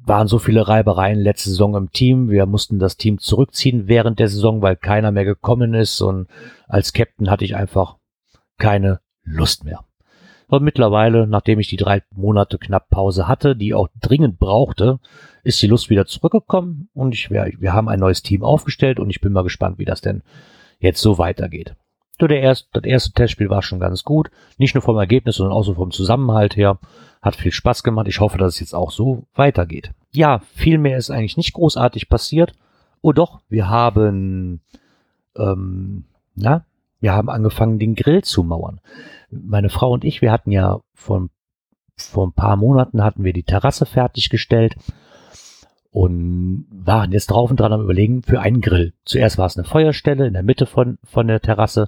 waren 0.06 0.28
so 0.28 0.40
viele 0.40 0.68
Reibereien 0.68 1.20
letzte 1.20 1.50
Saison 1.50 1.76
im 1.76 1.92
Team. 1.92 2.30
Wir 2.30 2.46
mussten 2.46 2.80
das 2.80 2.98
Team 2.98 3.20
zurückziehen 3.20 3.88
während 3.88 4.20
der 4.20 4.28
Saison, 4.28 4.62
weil 4.62 4.76
keiner 4.76 5.12
mehr 5.12 5.26
gekommen 5.26 5.74
ist. 5.74 6.02
Und 6.02 6.28
als 6.68 6.94
Captain 6.94 7.30
hatte 7.30 7.46
ich 7.46 7.56
einfach 7.56 7.98
keine 8.58 9.00
Lust 9.24 9.64
mehr. 9.64 9.84
Und 10.48 10.64
mittlerweile, 10.64 11.26
nachdem 11.26 11.60
ich 11.60 11.68
die 11.68 11.78
drei 11.78 12.04
Monate 12.14 12.60
knapp 12.60 12.90
Pause 12.90 13.28
hatte, 13.28 13.56
die 13.56 13.74
auch 13.74 13.90
dringend 14.00 14.38
brauchte, 14.38 15.00
ist 15.44 15.62
die 15.62 15.68
Lust 15.68 15.90
wieder 15.90 16.06
zurückgekommen 16.06 16.90
und 16.94 17.14
ich, 17.14 17.32
wir 17.32 17.74
haben 17.74 17.90
ein 17.90 18.00
neues 18.00 18.22
Team 18.22 18.44
aufgestellt 18.44 19.00
und 19.00 19.10
ich 19.10 19.22
bin 19.22 19.34
mal 19.34 19.44
gespannt, 19.44 19.80
wie 19.80 19.86
das 19.86 20.02
denn 20.02 20.22
jetzt 20.80 21.02
so 21.02 21.18
weitergeht. 21.18 21.76
So, 22.20 22.28
der 22.28 22.42
erste, 22.42 22.68
das 22.74 22.84
erste 22.84 23.12
Testspiel 23.12 23.50
war 23.50 23.62
schon 23.62 23.80
ganz 23.80 24.04
gut. 24.04 24.32
Nicht 24.58 24.76
nur 24.76 24.82
vom 24.82 24.98
Ergebnis, 24.98 25.36
sondern 25.36 25.56
auch 25.56 25.64
so 25.64 25.74
vom 25.74 25.92
Zusammenhalt 25.92 26.56
her. 26.56 26.80
Hat 27.22 27.36
viel 27.36 27.52
Spaß 27.52 27.84
gemacht. 27.84 28.08
Ich 28.08 28.20
hoffe, 28.20 28.38
dass 28.38 28.56
es 28.56 28.60
jetzt 28.60 28.76
auch 28.76 28.92
so 28.92 29.24
weitergeht. 29.34 29.92
Ja, 30.12 30.40
viel 30.54 30.78
mehr 30.78 30.98
ist 30.98 31.10
eigentlich 31.10 31.38
nicht 31.38 31.54
großartig 31.54 32.08
passiert. 32.08 32.54
Oh 33.02 33.12
doch, 33.12 33.42
wir 33.50 33.68
haben, 33.70 34.62
ähm, 35.36 36.06
na, 36.36 36.66
wir 37.02 37.14
haben 37.14 37.30
angefangen, 37.30 37.80
den 37.80 37.96
Grill 37.96 38.24
zu 38.24 38.44
mauern. 38.44 38.80
Meine 39.30 39.70
Frau 39.70 39.92
und 39.92 40.06
ich, 40.06 40.22
wir 40.22 40.32
hatten 40.32 40.52
ja 40.52 40.80
vor, 40.94 41.28
vor 41.98 42.28
ein 42.28 42.34
paar 42.34 42.56
Monaten 42.56 43.04
hatten 43.04 43.24
wir 43.24 43.34
die 43.34 43.44
Terrasse 43.44 43.86
fertiggestellt 43.86 44.76
und 45.96 46.66
waren 46.70 47.14
jetzt 47.14 47.28
drauf 47.28 47.50
und 47.50 47.58
dran 47.58 47.72
am 47.72 47.82
überlegen 47.82 48.22
für 48.22 48.42
einen 48.42 48.60
Grill. 48.60 48.92
Zuerst 49.06 49.38
war 49.38 49.46
es 49.46 49.56
eine 49.56 49.64
Feuerstelle 49.64 50.28
in 50.28 50.34
der 50.34 50.44
Mitte 50.44 50.66
von, 50.66 50.98
von 51.06 51.26
der 51.26 51.40
Terrasse. 51.40 51.88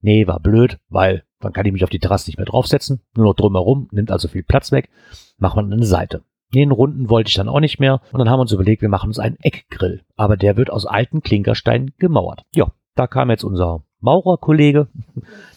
Nee, 0.00 0.26
war 0.26 0.40
blöd, 0.40 0.78
weil 0.88 1.24
dann 1.40 1.52
kann 1.52 1.66
ich 1.66 1.72
mich 1.74 1.84
auf 1.84 1.90
die 1.90 1.98
Terrasse 1.98 2.30
nicht 2.30 2.38
mehr 2.38 2.46
draufsetzen, 2.46 3.02
nur 3.14 3.26
noch 3.26 3.34
drumherum, 3.34 3.88
nimmt 3.92 4.10
also 4.10 4.28
viel 4.28 4.44
Platz 4.44 4.72
weg, 4.72 4.88
macht 5.36 5.56
man 5.56 5.70
eine 5.70 5.84
Seite. 5.84 6.22
Den 6.54 6.70
Runden 6.70 7.10
wollte 7.10 7.28
ich 7.28 7.34
dann 7.34 7.50
auch 7.50 7.60
nicht 7.60 7.78
mehr 7.78 8.00
und 8.12 8.18
dann 8.18 8.30
haben 8.30 8.38
wir 8.38 8.42
uns 8.42 8.52
überlegt, 8.52 8.80
wir 8.80 8.88
machen 8.88 9.08
uns 9.08 9.18
einen 9.18 9.36
Eckgrill, 9.42 10.00
aber 10.16 10.38
der 10.38 10.56
wird 10.56 10.70
aus 10.70 10.86
alten 10.86 11.20
Klinkersteinen 11.20 11.92
gemauert. 11.98 12.44
Ja, 12.54 12.72
da 12.94 13.06
kam 13.06 13.28
jetzt 13.28 13.44
unser 13.44 13.82
Maurerkollege, 14.00 14.88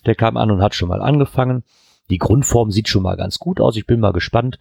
der 0.05 0.15
kam 0.15 0.35
an 0.35 0.51
und 0.51 0.61
hat 0.61 0.75
schon 0.75 0.89
mal 0.89 1.01
angefangen. 1.01 1.63
Die 2.09 2.17
Grundform 2.17 2.69
sieht 2.69 2.89
schon 2.89 3.03
mal 3.03 3.15
ganz 3.15 3.39
gut 3.39 3.61
aus. 3.61 3.77
Ich 3.77 3.87
bin 3.87 4.01
mal 4.01 4.11
gespannt, 4.11 4.59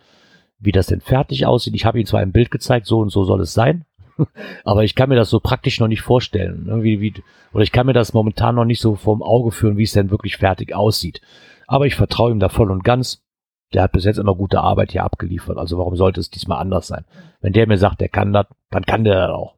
wie 0.58 0.72
das 0.72 0.86
denn 0.86 1.00
fertig 1.00 1.46
aussieht. 1.46 1.74
Ich 1.74 1.84
habe 1.84 2.00
ihm 2.00 2.06
zwar 2.06 2.20
ein 2.20 2.32
Bild 2.32 2.50
gezeigt, 2.50 2.86
so 2.86 3.00
und 3.00 3.10
so 3.10 3.24
soll 3.24 3.40
es 3.40 3.52
sein, 3.52 3.84
aber 4.64 4.84
ich 4.84 4.94
kann 4.94 5.08
mir 5.08 5.16
das 5.16 5.30
so 5.30 5.40
praktisch 5.40 5.80
noch 5.80 5.88
nicht 5.88 6.02
vorstellen. 6.02 6.82
Wie, 6.82 7.00
wie, 7.00 7.14
oder 7.52 7.62
ich 7.62 7.72
kann 7.72 7.86
mir 7.86 7.92
das 7.92 8.12
momentan 8.12 8.54
noch 8.54 8.64
nicht 8.64 8.80
so 8.80 8.94
vorm 8.94 9.22
Auge 9.22 9.50
führen, 9.50 9.76
wie 9.76 9.84
es 9.84 9.92
denn 9.92 10.10
wirklich 10.10 10.36
fertig 10.36 10.74
aussieht. 10.74 11.20
Aber 11.66 11.86
ich 11.86 11.94
vertraue 11.94 12.30
ihm 12.30 12.40
da 12.40 12.48
voll 12.48 12.70
und 12.70 12.84
ganz. 12.84 13.22
Der 13.74 13.82
hat 13.82 13.92
bis 13.92 14.04
jetzt 14.04 14.18
immer 14.18 14.34
gute 14.34 14.60
Arbeit 14.60 14.92
hier 14.92 15.02
abgeliefert. 15.02 15.58
Also 15.58 15.76
warum 15.76 15.96
sollte 15.96 16.20
es 16.20 16.30
diesmal 16.30 16.60
anders 16.60 16.86
sein? 16.86 17.04
Wenn 17.40 17.52
der 17.52 17.66
mir 17.66 17.78
sagt, 17.78 18.00
der 18.00 18.08
kann 18.08 18.32
das, 18.32 18.46
dann 18.70 18.86
kann 18.86 19.02
der 19.02 19.14
das 19.14 19.30
auch. 19.30 19.56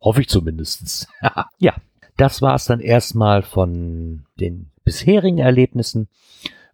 Hoffe 0.00 0.22
ich 0.22 0.28
zumindestens. 0.28 1.08
ja, 1.58 1.74
das 2.16 2.40
war 2.40 2.54
es 2.54 2.64
dann 2.64 2.80
erstmal 2.80 3.42
von 3.42 4.24
den 4.40 4.70
bisherigen 4.84 5.38
Erlebnissen. 5.38 6.08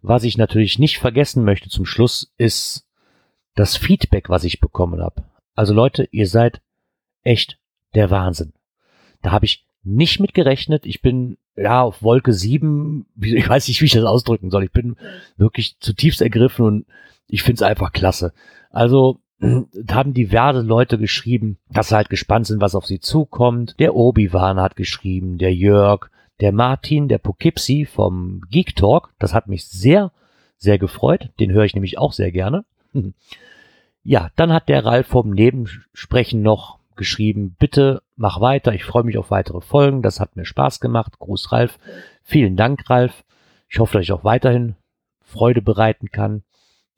Was 0.01 0.23
ich 0.23 0.37
natürlich 0.37 0.79
nicht 0.79 0.99
vergessen 0.99 1.43
möchte 1.43 1.69
zum 1.69 1.85
Schluss 1.85 2.33
ist 2.37 2.86
das 3.57 3.75
Feedback, 3.75 4.29
was 4.29 4.43
ich 4.43 4.61
bekommen 4.61 5.01
habe. 5.01 5.23
Also 5.55 5.73
Leute, 5.73 6.07
ihr 6.11 6.27
seid 6.27 6.61
echt 7.23 7.57
der 7.95 8.09
Wahnsinn. 8.09 8.53
Da 9.21 9.31
habe 9.31 9.45
ich 9.45 9.65
nicht 9.83 10.19
mit 10.19 10.33
gerechnet. 10.33 10.85
Ich 10.85 11.01
bin 11.01 11.37
ja 11.55 11.81
auf 11.81 12.03
Wolke 12.03 12.33
7, 12.33 13.07
ich 13.21 13.49
weiß 13.49 13.67
nicht, 13.67 13.81
wie 13.81 13.85
ich 13.85 13.93
das 13.93 14.05
ausdrücken 14.05 14.51
soll. 14.51 14.63
Ich 14.63 14.71
bin 14.71 14.95
wirklich 15.37 15.79
zutiefst 15.79 16.21
ergriffen 16.21 16.65
und 16.65 16.85
ich 17.27 17.43
finde 17.43 17.55
es 17.55 17.61
einfach 17.63 17.91
klasse. 17.91 18.31
Also 18.69 19.19
da 19.39 19.95
haben 19.95 20.13
diverse 20.13 20.61
Leute 20.61 20.99
geschrieben, 20.99 21.57
dass 21.71 21.89
sie 21.89 21.95
halt 21.95 22.09
gespannt 22.09 22.45
sind, 22.45 22.61
was 22.61 22.75
auf 22.75 22.85
sie 22.85 22.99
zukommt. 22.99 23.75
Der 23.79 23.95
Obi-Wan 23.95 24.59
hat 24.59 24.75
geschrieben, 24.75 25.39
der 25.39 25.53
Jörg, 25.53 26.11
der 26.41 26.51
Martin, 26.51 27.07
der 27.07 27.17
Poughkeepsie 27.17 27.85
vom 27.85 28.41
Geek 28.51 28.75
Talk. 28.75 29.13
Das 29.17 29.33
hat 29.33 29.47
mich 29.47 29.65
sehr, 29.67 30.11
sehr 30.57 30.77
gefreut. 30.77 31.31
Den 31.39 31.51
höre 31.51 31.65
ich 31.65 31.73
nämlich 31.73 31.97
auch 31.97 32.13
sehr 32.13 32.31
gerne. 32.31 32.63
Ja, 34.09 34.29
dann 34.37 34.53
hat 34.53 34.69
der 34.69 34.85
Ralf 34.85 35.07
vom 35.07 35.31
Nebensprechen 35.31 36.41
noch 36.41 36.79
geschrieben, 36.95 37.57
bitte 37.59 38.01
mach 38.15 38.39
weiter, 38.39 38.73
ich 38.73 38.85
freue 38.85 39.03
mich 39.03 39.17
auf 39.17 39.31
weitere 39.31 39.59
Folgen, 39.59 40.01
das 40.01 40.21
hat 40.21 40.37
mir 40.37 40.45
Spaß 40.45 40.79
gemacht. 40.79 41.19
Gruß 41.19 41.51
Ralf. 41.51 41.77
Vielen 42.23 42.55
Dank, 42.55 42.89
Ralf. 42.89 43.25
Ich 43.69 43.79
hoffe, 43.79 43.97
dass 43.97 44.03
ich 44.03 44.11
auch 44.11 44.23
weiterhin 44.23 44.75
Freude 45.21 45.61
bereiten 45.61 46.09
kann. 46.09 46.43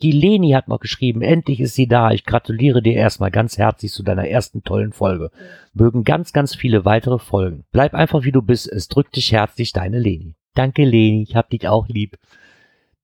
Die 0.01 0.11
Leni 0.11 0.51
hat 0.51 0.69
noch 0.69 0.79
geschrieben, 0.79 1.21
endlich 1.21 1.59
ist 1.59 1.75
sie 1.75 1.87
da. 1.87 2.11
Ich 2.11 2.23
gratuliere 2.23 2.81
dir 2.81 2.93
erstmal 2.93 3.31
ganz 3.31 3.57
herzlich 3.57 3.91
zu 3.91 4.01
deiner 4.01 4.27
ersten 4.27 4.63
tollen 4.63 4.93
Folge. 4.93 5.29
Mögen 5.73 6.05
ganz, 6.05 6.31
ganz 6.31 6.55
viele 6.55 6.85
weitere 6.85 7.19
Folgen. 7.19 7.65
Bleib 7.71 7.93
einfach 7.93 8.23
wie 8.23 8.31
du 8.31 8.41
bist. 8.41 8.71
Es 8.71 8.87
drückt 8.87 9.17
dich 9.17 9.33
herzlich, 9.33 9.73
deine 9.73 9.99
Leni. 9.99 10.35
Danke, 10.53 10.85
Leni. 10.85 11.23
Ich 11.23 11.35
hab 11.35 11.49
dich 11.49 11.67
auch 11.67 11.89
lieb. 11.89 12.17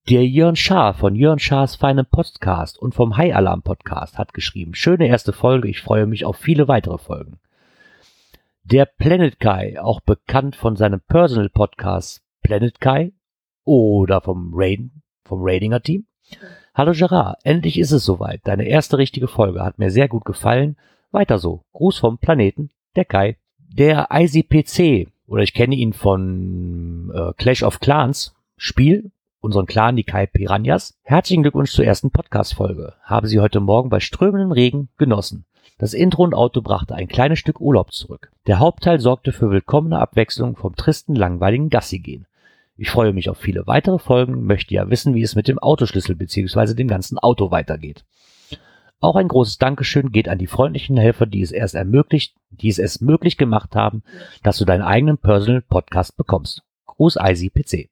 Der 0.08 0.24
Jörn 0.24 0.56
Schaar 0.56 0.94
von 0.94 1.16
Jörn 1.16 1.40
Schaars 1.40 1.78
feinem 1.78 2.06
Podcast 2.06 2.78
und 2.78 2.94
vom 2.94 3.18
High 3.18 3.36
Alarm 3.36 3.64
Podcast 3.64 4.20
hat 4.20 4.36
geschrieben, 4.36 4.76
schöne 4.76 5.08
erste 5.08 5.34
Folge, 5.34 5.68
ich 5.68 5.82
freue 5.82 6.06
mich 6.06 6.26
auf 6.26 6.38
viele 6.38 6.68
weitere 6.68 7.00
Folgen. 7.00 7.40
Der 8.64 8.86
Planet 8.86 9.40
Kai, 9.40 9.82
auch 9.82 10.02
bekannt 10.02 10.56
von 10.56 10.76
seinem 10.76 11.02
Personal 11.02 11.50
Podcast 11.50 12.22
Planet 12.44 12.80
Kai 12.80 13.14
oder 13.64 14.22
vom 14.22 14.52
Raiden, 14.54 15.02
vom 15.24 15.40
Raidinger 15.42 15.82
Team. 15.82 16.06
Hallo 16.76 16.92
Gerard, 16.92 17.40
endlich 17.44 17.80
ist 17.80 17.92
es 17.92 18.06
soweit. 18.06 18.42
Deine 18.44 18.68
erste 18.68 19.00
richtige 19.00 19.28
Folge 19.28 19.64
hat 19.64 19.80
mir 19.80 19.90
sehr 19.90 20.08
gut 20.08 20.24
gefallen. 20.24 20.78
Weiter 21.10 21.40
so. 21.40 21.64
Gruß 21.74 21.98
vom 21.98 22.20
Planeten, 22.20 22.70
der 22.96 23.06
Kai. 23.06 23.38
Der 23.58 24.10
ICPC, 24.12 25.10
oder 25.26 25.42
ich 25.42 25.56
kenne 25.56 25.74
ihn 25.74 25.94
von 25.94 27.12
äh, 27.12 27.34
Clash 27.38 27.64
of 27.64 27.80
Clans 27.80 28.36
Spiel, 28.56 29.12
unseren 29.46 29.68
Clan, 29.68 29.96
die 29.96 30.04
Kai 30.04 30.26
Piranhas. 30.26 30.98
Herzlichen 31.04 31.44
Glückwunsch 31.44 31.72
zur 31.72 31.86
ersten 31.86 32.10
Podcast-Folge. 32.10 32.96
Habe 33.04 33.28
sie 33.28 33.40
heute 33.40 33.60
Morgen 33.60 33.90
bei 33.90 34.00
strömendem 34.00 34.52
Regen 34.52 34.90
genossen. 34.98 35.46
Das 35.78 35.94
Intro 35.94 36.24
und 36.24 36.34
Auto 36.34 36.62
brachte 36.62 36.96
ein 36.96 37.08
kleines 37.08 37.38
Stück 37.38 37.62
Urlaub 37.62 37.94
zurück. 37.94 38.32
Der 38.48 38.58
Hauptteil 38.58 39.00
sorgte 39.00 39.32
für 39.32 39.52
willkommene 39.52 40.00
Abwechslung 40.00 40.56
vom 40.56 40.76
tristen, 40.76 41.16
langweiligen 41.16 41.70
Gassi 41.70 42.00
gehen. 42.00 42.26
Ich 42.76 42.90
freue 42.90 43.14
mich 43.14 43.30
auf 43.30 43.38
viele 43.38 43.68
weitere 43.68 44.00
Folgen, 44.00 44.46
möchte 44.46 44.74
ja 44.74 44.90
wissen, 44.90 45.14
wie 45.14 45.22
es 45.22 45.36
mit 45.36 45.48
dem 45.48 45.60
Autoschlüssel 45.60 46.16
bzw. 46.16 46.74
dem 46.74 46.88
ganzen 46.88 47.20
Auto 47.20 47.52
weitergeht. 47.52 48.04
Auch 49.00 49.16
ein 49.16 49.28
großes 49.28 49.60
Dankeschön 49.60 50.12
geht 50.12 50.28
an 50.28 50.40
die 50.40 50.48
freundlichen 50.48 50.98
Helfer, 50.98 51.28
die 51.28 51.42
es 51.42 51.52
erst 51.52 51.76
ermöglicht, 51.76 52.34
die 52.50 52.70
es 52.70 52.80
erst 52.80 53.04
möglich 53.04 53.38
gemacht 53.38 53.76
haben, 53.76 54.02
dass 54.42 54.58
du 54.58 54.66
deinen 54.66 54.82
eigenen 54.82 55.20
Personal 55.20 55.62
Podcast 55.62 56.18
bekommst. 56.18 56.64
Gruß 56.96 57.18
ICPC. 57.20 57.90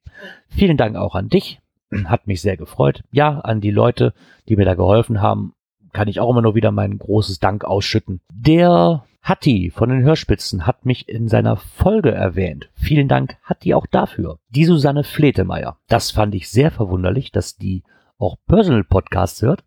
Vielen 0.48 0.76
Dank 0.76 0.96
auch 0.96 1.14
an 1.14 1.28
dich. 1.28 1.60
Hat 2.04 2.26
mich 2.26 2.40
sehr 2.40 2.56
gefreut. 2.56 3.02
Ja, 3.10 3.40
an 3.40 3.60
die 3.60 3.70
Leute, 3.70 4.14
die 4.48 4.56
mir 4.56 4.64
da 4.64 4.74
geholfen 4.74 5.20
haben, 5.20 5.54
kann 5.92 6.08
ich 6.08 6.20
auch 6.20 6.30
immer 6.30 6.42
nur 6.42 6.54
wieder 6.54 6.72
mein 6.72 6.98
großes 6.98 7.38
Dank 7.38 7.64
ausschütten. 7.64 8.20
Der 8.32 9.04
Hatti 9.22 9.70
von 9.74 9.88
den 9.88 10.02
Hörspitzen 10.02 10.66
hat 10.66 10.84
mich 10.84 11.08
in 11.08 11.28
seiner 11.28 11.56
Folge 11.56 12.10
erwähnt. 12.10 12.68
Vielen 12.74 13.08
Dank, 13.08 13.36
Hatti, 13.42 13.72
auch 13.72 13.86
dafür. 13.86 14.38
Die 14.50 14.66
Susanne 14.66 15.04
Fletemeier. 15.04 15.78
Das 15.88 16.10
fand 16.10 16.34
ich 16.34 16.50
sehr 16.50 16.70
verwunderlich, 16.70 17.32
dass 17.32 17.56
die 17.56 17.84
auch 18.18 18.36
Personal 18.46 18.84
Podcasts 18.84 19.40
hört. 19.40 19.64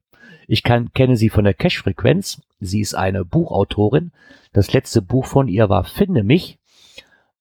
Ich 0.47 0.63
kann, 0.63 0.93
kenne 0.93 1.17
sie 1.17 1.29
von 1.29 1.43
der 1.43 1.53
Cash-Frequenz. 1.53 2.41
Sie 2.59 2.81
ist 2.81 2.93
eine 2.93 3.25
Buchautorin. 3.25 4.11
Das 4.53 4.71
letzte 4.73 5.01
Buch 5.01 5.25
von 5.25 5.47
ihr 5.47 5.69
war 5.69 5.83
Finde 5.83 6.23
mich. 6.23 6.59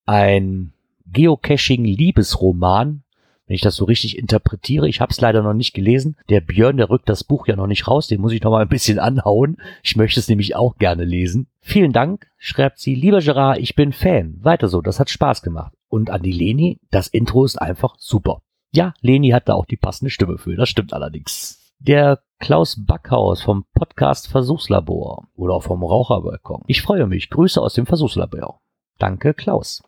Ein 0.07 0.73
Geocaching-Liebesroman 1.13 3.03
wenn 3.47 3.55
ich 3.55 3.63
das 3.63 3.77
so 3.77 3.85
richtig 3.85 4.19
interpretiere. 4.19 4.89
Ich 4.89 5.01
habe 5.01 5.13
es 5.13 5.21
leider 5.21 5.43
noch 5.43 5.55
nicht 5.55 5.73
gelesen. 5.73 6.17
Der 6.29 6.41
Björn, 6.41 6.77
der 6.77 6.91
rückt 6.91 7.09
das 7.09 7.25
Buch 7.25 7.47
ja 7.47 7.55
noch 7.55 7.69
nicht 7.69 7.87
raus. 7.87 8.09
Den 8.09 8.21
muss 8.21 8.33
ich 8.33 8.43
noch 8.43 8.51
mal 8.51 8.63
ein 8.63 8.69
bisschen 8.69 8.99
anhauen. 8.99 9.59
Ich 9.83 9.97
möchte 9.97 10.19
es 10.19 10.29
nämlich 10.29 10.57
auch 10.57 10.77
gerne 10.79 11.05
lesen. 11.05 11.47
Vielen 11.61 11.93
Dank, 11.93 12.27
schreibt 12.39 12.79
sie. 12.79 12.95
Lieber 12.95 13.21
Gerard, 13.21 13.59
ich 13.59 13.77
bin 13.77 13.93
Fan. 13.93 14.39
Weiter 14.43 14.69
so, 14.69 14.81
das 14.81 14.99
hat 14.99 15.11
Spaß 15.11 15.43
gemacht. 15.43 15.73
Und 15.89 16.11
an 16.11 16.23
die 16.23 16.33
Leni, 16.33 16.81
das 16.91 17.07
Intro 17.07 17.45
ist 17.45 17.61
einfach 17.61 17.95
super. 17.99 18.43
Ja, 18.73 18.95
Leni 19.01 19.31
hat 19.31 19.49
da 19.49 19.55
auch 19.55 19.67
die 19.67 19.77
passende 19.77 20.11
Stimme 20.11 20.39
für. 20.39 20.57
Das 20.57 20.69
stimmt 20.69 20.93
allerdings. 20.93 21.73
Der 21.79 22.21
Klaus 22.41 22.85
Backhaus 22.85 23.43
vom 23.43 23.65
Podcast 23.75 24.29
Versuchslabor 24.29 25.29
oder 25.37 25.61
vom 25.61 25.85
Raucherbalkon. 25.85 26.63
Ich 26.67 26.83
freue 26.83 27.07
mich. 27.07 27.31
Grüße 27.31 27.61
aus 27.61 27.75
dem 27.75 27.87
Versuchslabor. 27.87 28.61
Danke, 28.99 29.35
Klaus. 29.35 29.83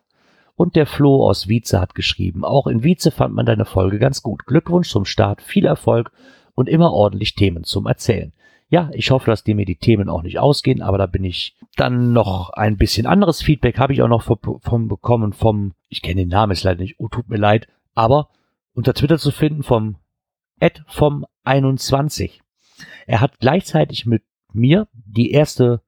Und 0.59 0.75
der 0.75 0.87
Flo 0.87 1.25
aus 1.25 1.47
Wietze 1.47 1.79
hat 1.79 1.95
geschrieben, 1.95 2.43
auch 2.43 2.67
in 2.67 2.83
Wietze 2.83 3.11
fand 3.11 3.33
man 3.33 3.45
deine 3.45 3.63
Folge 3.63 3.97
ganz 3.97 4.21
gut. 4.21 4.45
Glückwunsch 4.45 4.89
zum 4.89 5.05
Start, 5.05 5.41
viel 5.41 5.65
Erfolg 5.65 6.11
und 6.53 6.67
immer 6.67 6.91
ordentlich 6.91 7.33
Themen 7.33 7.63
zum 7.63 7.87
Erzählen. 7.87 8.33
Ja, 8.67 8.89
ich 8.91 9.09
hoffe, 9.09 9.31
dass 9.31 9.45
dir 9.45 9.55
mir 9.55 9.63
die 9.63 9.77
Themen 9.77 10.09
auch 10.09 10.21
nicht 10.21 10.37
ausgehen, 10.37 10.81
aber 10.81 10.97
da 10.97 11.05
bin 11.05 11.23
ich 11.23 11.55
dann 11.77 12.11
noch 12.11 12.49
ein 12.49 12.75
bisschen 12.75 13.07
anderes 13.07 13.41
Feedback 13.41 13.79
habe 13.79 13.93
ich 13.93 14.01
auch 14.01 14.09
noch 14.09 14.21
vom 14.21 14.89
bekommen 14.89 15.31
vom, 15.31 15.75
ich 15.87 16.01
kenne 16.01 16.23
den 16.23 16.27
Namen 16.27 16.51
ist 16.51 16.65
leider 16.65 16.81
nicht, 16.81 16.99
oh, 16.99 17.07
tut 17.07 17.29
mir 17.29 17.37
leid, 17.37 17.69
aber 17.95 18.27
unter 18.73 18.93
Twitter 18.93 19.17
zu 19.17 19.31
finden 19.31 19.63
vom 19.63 19.95
Ed 20.59 20.83
vom 20.87 21.25
21. 21.45 22.41
Er 23.07 23.21
hat 23.21 23.39
gleichzeitig 23.39 24.05
mit 24.05 24.23
mir 24.51 24.89
die 24.91 25.31
erste 25.31 25.81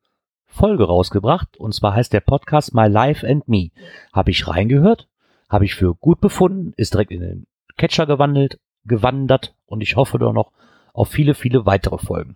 Folge 0.52 0.84
rausgebracht. 0.84 1.58
Und 1.58 1.74
zwar 1.74 1.96
heißt 1.96 2.14
der 2.14 2.20
Podcast 2.20 2.74
My 2.76 2.88
Life 2.88 3.28
and 3.28 3.48
Me. 3.48 3.70
Habe 4.14 4.32
ich 4.32 4.48
reingehört, 4.48 5.08
habe 5.50 5.66
ich 5.66 5.76
für 5.76 5.96
gut 5.96 6.22
befunden, 6.22 6.74
ist 6.78 6.94
direkt 6.94 7.12
in 7.12 7.22
den 7.22 7.48
Catcher 7.78 8.06
gewandelt, 8.06 8.60
gewandert 8.86 9.56
und 9.66 9.82
ich 9.82 9.96
hoffe 9.96 10.20
doch 10.20 10.34
noch 10.34 10.52
auf 10.94 11.10
viele, 11.10 11.34
viele 11.34 11.66
weitere 11.66 11.98
Folgen. 11.98 12.36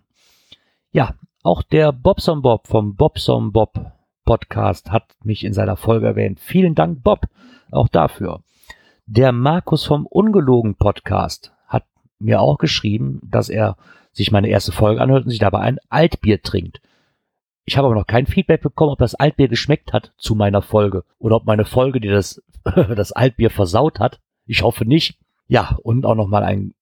Ja, 0.90 1.14
auch 1.42 1.62
der 1.62 1.92
Bobson 1.92 2.42
Bob 2.42 2.66
vom 2.66 2.96
Bobson 2.96 3.52
Bob 3.52 3.92
Podcast 4.24 4.90
hat 4.90 5.04
mich 5.22 5.44
in 5.44 5.52
seiner 5.52 5.76
Folge 5.76 6.06
erwähnt. 6.06 6.40
Vielen 6.40 6.74
Dank, 6.74 7.04
Bob, 7.04 7.26
auch 7.70 7.88
dafür. 7.88 8.40
Der 9.06 9.30
Markus 9.30 9.84
vom 9.84 10.06
Ungelogen 10.06 10.74
Podcast 10.74 11.52
hat 11.68 11.84
mir 12.18 12.40
auch 12.40 12.58
geschrieben, 12.58 13.20
dass 13.22 13.48
er 13.48 13.76
sich 14.12 14.32
meine 14.32 14.48
erste 14.48 14.72
Folge 14.72 15.00
anhört 15.00 15.24
und 15.24 15.30
sich 15.30 15.38
dabei 15.38 15.60
ein 15.60 15.78
Altbier 15.90 16.42
trinkt. 16.42 16.80
Ich 17.68 17.76
habe 17.76 17.86
aber 17.88 17.96
noch 17.96 18.06
kein 18.06 18.26
Feedback 18.26 18.62
bekommen, 18.62 18.92
ob 18.92 18.98
das 19.00 19.16
Altbier 19.16 19.48
geschmeckt 19.48 19.92
hat 19.92 20.12
zu 20.16 20.36
meiner 20.36 20.62
Folge 20.62 21.04
oder 21.18 21.36
ob 21.36 21.46
meine 21.46 21.64
Folge 21.64 22.00
dir 22.00 22.12
das, 22.12 22.40
das 22.64 23.10
Altbier 23.10 23.50
versaut 23.50 23.98
hat. 23.98 24.20
Ich 24.46 24.62
hoffe 24.62 24.84
nicht. 24.84 25.18
Ja, 25.48 25.76
und 25.82 26.06
auch 26.06 26.14
nochmal 26.14 26.44
ein 26.44 26.74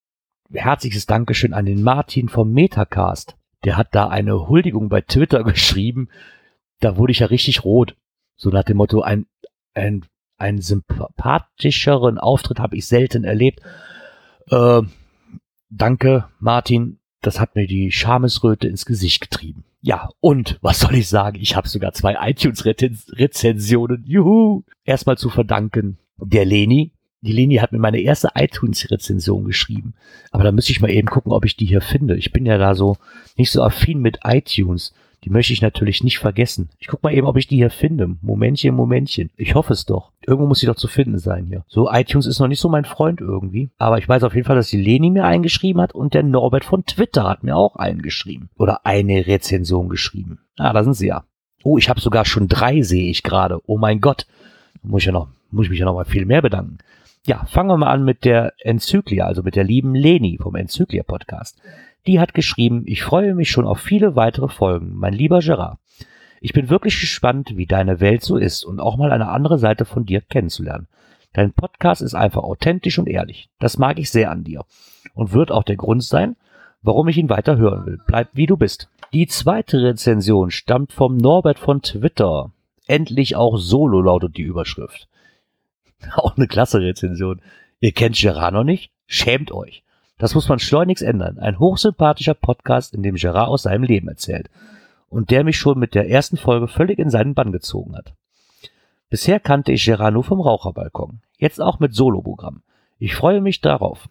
herzliches 0.53 1.07
Dankeschön 1.07 1.55
an 1.55 1.64
den 1.64 1.83
Martin 1.83 2.29
vom 2.29 2.53
Metacast. 2.53 3.35
Der 3.64 3.79
hat 3.79 3.94
da 3.94 4.09
eine 4.09 4.47
Huldigung 4.47 4.90
bei 4.90 5.01
Twitter 5.01 5.42
geschrieben. 5.44 6.11
Da 6.81 6.99
wurde 6.99 7.12
ich 7.12 7.20
ja 7.20 7.29
richtig 7.29 7.64
rot. 7.64 7.97
So 8.37 8.51
nach 8.51 8.64
dem 8.64 8.77
Motto, 8.77 9.01
ein, 9.01 9.27
ein, 9.73 10.05
einen 10.37 10.61
sympathischeren 10.61 12.18
Auftritt 12.18 12.59
habe 12.59 12.77
ich 12.77 12.87
selten 12.87 13.25
erlebt. 13.25 13.61
Äh, 14.51 14.83
danke, 15.70 16.29
Martin. 16.40 16.99
Das 17.25 17.41
hat 17.41 17.57
mir 17.57 17.67
die 17.67 17.91
Schamesröte 17.91 18.69
ins 18.69 18.85
Gesicht 18.85 19.23
getrieben. 19.23 19.65
Ja, 19.81 20.11
und 20.21 20.59
was 20.61 20.81
soll 20.81 20.95
ich 20.95 21.09
sagen? 21.09 21.39
Ich 21.41 21.57
habe 21.57 21.69
sogar 21.69 21.95
zwei 21.95 22.17
iTunes-Rezensionen. 22.21 24.05
Juhu! 24.07 24.63
Erstmal 24.85 25.17
zu 25.17 25.31
verdanken 25.31 25.97
der 26.19 26.45
Leni. 26.45 26.93
Die 27.23 27.33
Leni 27.33 27.57
hat 27.57 27.73
mir 27.73 27.79
meine 27.79 28.01
erste 28.01 28.29
iTunes-Rezension 28.35 29.47
geschrieben. 29.47 29.95
Aber 30.33 30.45
da 30.45 30.53
müsste 30.53 30.73
ich 30.73 30.83
mal 30.83 30.91
eben 30.91 31.09
gucken, 31.09 31.33
ob 31.33 31.47
ich 31.47 31.57
die 31.57 31.65
hier 31.65 31.81
finde. 31.81 32.15
Ich 32.17 32.31
bin 32.31 32.45
ja 32.45 32.59
da 32.59 32.75
so 32.75 32.99
nicht 33.39 33.51
so 33.51 33.63
affin 33.63 34.01
mit 34.01 34.19
iTunes. 34.25 34.93
Die 35.25 35.31
möchte 35.31 35.55
ich 35.55 35.63
natürlich 35.63 36.05
nicht 36.05 36.19
vergessen. 36.19 36.69
Ich 36.79 36.87
guck 36.87 37.03
mal 37.03 37.15
eben, 37.15 37.27
ob 37.27 37.39
ich 37.39 37.47
die 37.47 37.57
hier 37.57 37.71
finde. 37.71 38.17
Momentchen, 38.21 38.75
Momentchen. 38.75 39.31
Ich 39.37 39.55
hoffe 39.55 39.73
es 39.73 39.87
doch. 39.87 40.13
Irgendwo 40.27 40.47
muss 40.47 40.61
sie 40.61 40.67
doch 40.67 40.77
zu 40.77 40.87
finden 40.87 41.19
sein 41.19 41.47
hier. 41.47 41.65
So, 41.67 41.91
iTunes 41.91 42.27
ist 42.27 42.41
noch 42.41 42.49
nicht 42.49 42.61
so 42.61 42.69
mein 42.69 42.85
Freund 42.85 43.23
irgendwie. 43.23 43.71
Aber 43.79 43.97
ich 43.97 44.07
weiß 44.07 44.23
auf 44.23 44.35
jeden 44.35 44.47
Fall, 44.47 44.57
dass 44.57 44.69
die 44.69 44.81
Leni 44.81 45.11
mir 45.11 45.25
eingeschrieben 45.25 45.81
hat 45.81 45.95
und 45.95 46.13
der 46.13 46.23
Norbert 46.23 46.65
von 46.65 46.85
Twitter 46.85 47.25
hat 47.27 47.43
mir 47.43 47.57
auch 47.57 47.77
eingeschrieben. 47.77 48.51
Oder 48.57 48.85
eine 48.85 49.27
Rezension 49.27 49.89
geschrieben. 49.89 50.41
Ah, 50.59 50.75
da 50.75 50.85
sind 50.85 50.95
sie 50.95 51.07
ja. 51.07 51.25
Oh, 51.63 51.79
ich 51.79 51.89
habe 51.89 52.01
sogar 52.01 52.27
schon 52.27 52.47
drei, 52.47 52.83
sehe 52.83 53.11
ich 53.11 53.23
gerade. 53.23 53.61
Oh 53.67 53.79
mein 53.79 54.03
Gott. 54.03 54.27
Muss 54.83 55.03
ich 55.03 55.07
ja 55.07 55.13
noch, 55.13 55.29
muss 55.51 55.65
ich 55.65 55.71
mich 55.71 55.79
ja 55.79 55.87
noch 55.87 55.95
mal 55.95 56.05
viel 56.05 56.27
mehr 56.27 56.43
bedanken. 56.43 56.79
Ja, 57.27 57.47
fangen 57.47 57.71
wir 57.71 57.79
mal 57.79 57.91
an 57.91 58.05
mit 58.05 58.27
der 58.27 58.53
Enzyklia, 58.59 59.25
also 59.25 59.43
mit 59.43 59.57
der 59.57 59.65
lieben 59.65 59.95
Leni 59.95 60.39
vom 60.39 60.55
Enzyklia 60.55 61.03
Podcast. 61.03 61.59
Die 62.07 62.21
hat 62.21 62.35
geschrieben, 62.35 62.83
ich 62.87 63.03
freue 63.03 63.35
mich 63.35 63.51
schon 63.51 63.67
auf 63.67 63.81
viele 63.81 64.14
weitere 64.17 64.49
Folgen, 64.49 64.95
mein 64.95 65.14
lieber 65.14 65.40
Gerard. 65.40 65.79
Ich 66.40 66.53
bin 66.53 66.69
wirklich 66.69 67.01
gespannt, 67.01 67.57
wie 67.57 67.67
deine 67.67 68.01
Welt 68.01 68.23
so 68.23 68.37
ist 68.37 68.64
und 68.64 68.79
auch 68.79 68.97
mal 68.97 69.12
eine 69.12 69.29
andere 69.29 69.59
Seite 69.59 69.87
von 69.87 70.05
dir 70.05 70.21
kennenzulernen. 70.21 70.88
Dein 71.33 71.53
Podcast 71.53 72.03
ist 72.03 72.14
einfach 72.14 72.43
authentisch 72.43 72.99
und 72.99 73.09
ehrlich. 73.09 73.49
Das 73.59 73.79
mag 73.79 73.99
ich 73.99 74.11
sehr 74.11 74.31
an 74.31 74.45
dir 74.45 74.64
und 75.14 75.33
wird 75.33 75.51
auch 75.51 75.62
der 75.62 75.77
Grund 75.77 76.05
sein, 76.05 76.37
warum 76.83 77.09
ich 77.09 77.17
ihn 77.17 77.31
weiter 77.31 77.57
hören 77.57 77.87
will. 77.87 77.99
Bleib 78.07 78.29
wie 78.35 78.47
du 78.47 78.57
bist. 78.57 78.88
Die 79.14 79.27
zweite 79.27 79.83
Rezension 79.83 80.51
stammt 80.51 80.93
vom 80.93 81.17
Norbert 81.17 81.59
von 81.59 81.81
Twitter. 81.81 82.51
Endlich 82.87 83.37
auch 83.37 83.57
Solo 83.57 84.03
lautet 84.03 84.37
die 84.37 84.43
Überschrift. 84.43 85.09
Auch 86.17 86.37
eine 86.37 86.49
klasse 86.49 86.81
Rezension. 86.81 87.40
Ihr 87.81 87.93
kennt 87.93 88.17
Gerard 88.17 88.53
noch 88.53 88.64
nicht? 88.64 88.90
Schämt 89.07 89.53
euch. 89.53 89.84
Das 90.18 90.35
muss 90.35 90.48
man 90.48 90.59
schleunigst 90.59 91.03
ändern. 91.03 91.38
Ein 91.38 91.59
hochsympathischer 91.59 92.35
Podcast, 92.35 92.94
in 92.94 93.03
dem 93.03 93.16
Gerard 93.16 93.48
aus 93.48 93.62
seinem 93.64 93.83
Leben 93.83 94.09
erzählt. 94.09 94.48
Und 95.09 95.31
der 95.31 95.44
mich 95.44 95.57
schon 95.57 95.79
mit 95.79 95.94
der 95.94 96.09
ersten 96.09 96.37
Folge 96.37 96.68
völlig 96.68 96.98
in 96.98 97.11
seinen 97.11 97.35
Bann 97.35 97.53
gezogen 97.53 97.96
hat. 97.96 98.14
Bisher 99.11 99.40
kannte 99.40 99.72
ich 99.72 99.85
Gerard 99.85 100.14
nur 100.14 100.24
vom 100.24 100.40
Raucherbalkon. 100.40 101.20
Jetzt 101.38 101.61
auch 101.61 101.79
mit 101.79 101.94
Soloprogramm. 101.94 102.62
Ich 102.98 103.14
freue 103.14 103.40
mich 103.40 103.61
darauf, 103.61 104.09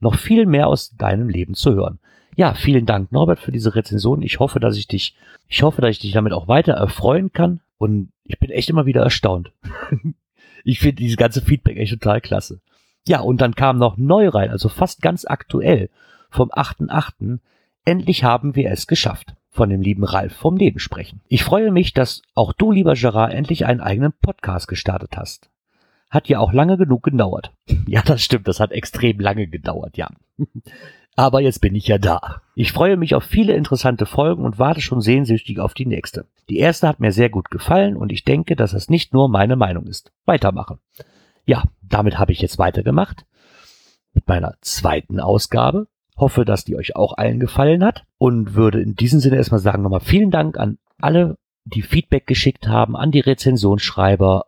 noch 0.00 0.16
viel 0.16 0.46
mehr 0.46 0.66
aus 0.66 0.96
deinem 0.96 1.28
Leben 1.28 1.54
zu 1.54 1.74
hören. 1.74 1.98
Ja, 2.34 2.52
vielen 2.52 2.84
Dank, 2.84 3.12
Norbert, 3.12 3.38
für 3.38 3.52
diese 3.52 3.74
Rezension. 3.74 4.20
Ich 4.22 4.40
hoffe, 4.40 4.60
dass 4.60 4.76
ich 4.76 4.86
dich, 4.86 5.16
ich 5.48 5.62
hoffe, 5.62 5.80
dass 5.80 5.90
ich 5.92 6.00
dich 6.00 6.12
damit 6.12 6.32
auch 6.32 6.48
weiter 6.48 6.74
erfreuen 6.74 7.32
kann. 7.32 7.60
Und 7.78 8.10
ich 8.24 8.38
bin 8.38 8.50
echt 8.50 8.68
immer 8.68 8.84
wieder 8.84 9.02
erstaunt. 9.02 9.52
ich 10.64 10.80
finde 10.80 10.96
dieses 10.96 11.16
ganze 11.16 11.40
Feedback 11.40 11.78
echt 11.78 11.92
total 11.92 12.20
klasse. 12.20 12.60
Ja, 13.06 13.20
und 13.20 13.40
dann 13.40 13.54
kam 13.54 13.78
noch 13.78 13.96
neu 13.96 14.28
rein, 14.28 14.50
also 14.50 14.68
fast 14.68 15.00
ganz 15.02 15.24
aktuell, 15.24 15.90
vom 16.30 16.50
8.8. 16.50 17.38
Endlich 17.84 18.24
haben 18.24 18.56
wir 18.56 18.70
es 18.70 18.86
geschafft. 18.86 19.34
Von 19.50 19.70
dem 19.70 19.80
lieben 19.80 20.04
Ralf 20.04 20.34
vom 20.34 20.56
Leben 20.56 20.78
sprechen. 20.80 21.22
Ich 21.28 21.42
freue 21.42 21.70
mich, 21.70 21.94
dass 21.94 22.20
auch 22.34 22.52
du, 22.52 22.72
lieber 22.72 22.92
Gerard, 22.92 23.32
endlich 23.32 23.64
einen 23.64 23.80
eigenen 23.80 24.12
Podcast 24.12 24.68
gestartet 24.68 25.16
hast. 25.16 25.48
Hat 26.10 26.28
ja 26.28 26.40
auch 26.40 26.52
lange 26.52 26.76
genug 26.76 27.04
gedauert. 27.04 27.52
Ja, 27.88 28.02
das 28.02 28.22
stimmt, 28.22 28.48
das 28.48 28.60
hat 28.60 28.72
extrem 28.72 29.20
lange 29.20 29.46
gedauert, 29.46 29.96
ja. 29.96 30.08
Aber 31.16 31.40
jetzt 31.40 31.60
bin 31.60 31.74
ich 31.74 31.86
ja 31.86 31.96
da. 31.96 32.42
Ich 32.54 32.72
freue 32.72 32.98
mich 32.98 33.14
auf 33.14 33.24
viele 33.24 33.54
interessante 33.54 34.04
Folgen 34.04 34.44
und 34.44 34.58
warte 34.58 34.82
schon 34.82 35.00
sehnsüchtig 35.00 35.60
auf 35.60 35.72
die 35.72 35.86
nächste. 35.86 36.26
Die 36.50 36.58
erste 36.58 36.86
hat 36.86 37.00
mir 37.00 37.12
sehr 37.12 37.30
gut 37.30 37.50
gefallen 37.50 37.96
und 37.96 38.12
ich 38.12 38.24
denke, 38.24 38.54
dass 38.56 38.72
das 38.72 38.90
nicht 38.90 39.14
nur 39.14 39.30
meine 39.30 39.56
Meinung 39.56 39.86
ist. 39.86 40.12
Weitermachen. 40.26 40.78
Ja, 41.46 41.64
damit 41.82 42.18
habe 42.18 42.32
ich 42.32 42.40
jetzt 42.40 42.58
weitergemacht 42.58 43.24
mit 44.12 44.26
meiner 44.28 44.54
zweiten 44.60 45.20
Ausgabe. 45.20 45.86
Hoffe, 46.16 46.44
dass 46.44 46.64
die 46.64 46.76
euch 46.76 46.96
auch 46.96 47.16
allen 47.16 47.38
gefallen 47.38 47.84
hat 47.84 48.04
und 48.18 48.54
würde 48.54 48.80
in 48.80 48.94
diesem 48.94 49.20
Sinne 49.20 49.36
erstmal 49.36 49.60
sagen 49.60 49.82
nochmal 49.82 50.00
vielen 50.00 50.30
Dank 50.30 50.58
an 50.58 50.78
alle, 50.98 51.36
die 51.64 51.82
Feedback 51.82 52.26
geschickt 52.26 52.68
haben, 52.68 52.96
an 52.96 53.10
die 53.10 53.20
Rezensionsschreiber, 53.20 54.46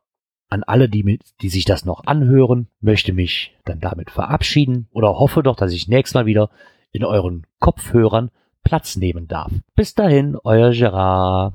an 0.49 0.63
alle, 0.63 0.89
die, 0.89 1.21
die 1.43 1.49
sich 1.51 1.67
das 1.67 1.85
noch 1.85 2.07
anhören, 2.07 2.69
möchte 2.81 3.13
mich 3.13 3.55
dann 3.65 3.81
damit 3.81 4.11
verabschieden 4.11 4.89
oder 4.93 5.19
hoffe 5.19 5.43
doch, 5.43 5.57
dass 5.57 5.73
ich 5.73 5.89
nächstes 5.89 6.15
Mal 6.15 6.27
wieder 6.27 6.51
in 6.91 7.05
euren 7.05 7.47
Kopfhörern 7.61 8.31
Platz 8.65 8.97
nehmen 8.97 9.29
darf. 9.29 9.53
Bis 9.77 9.95
dahin, 9.95 10.37
euer 10.43 10.71
Gerard. 10.73 11.55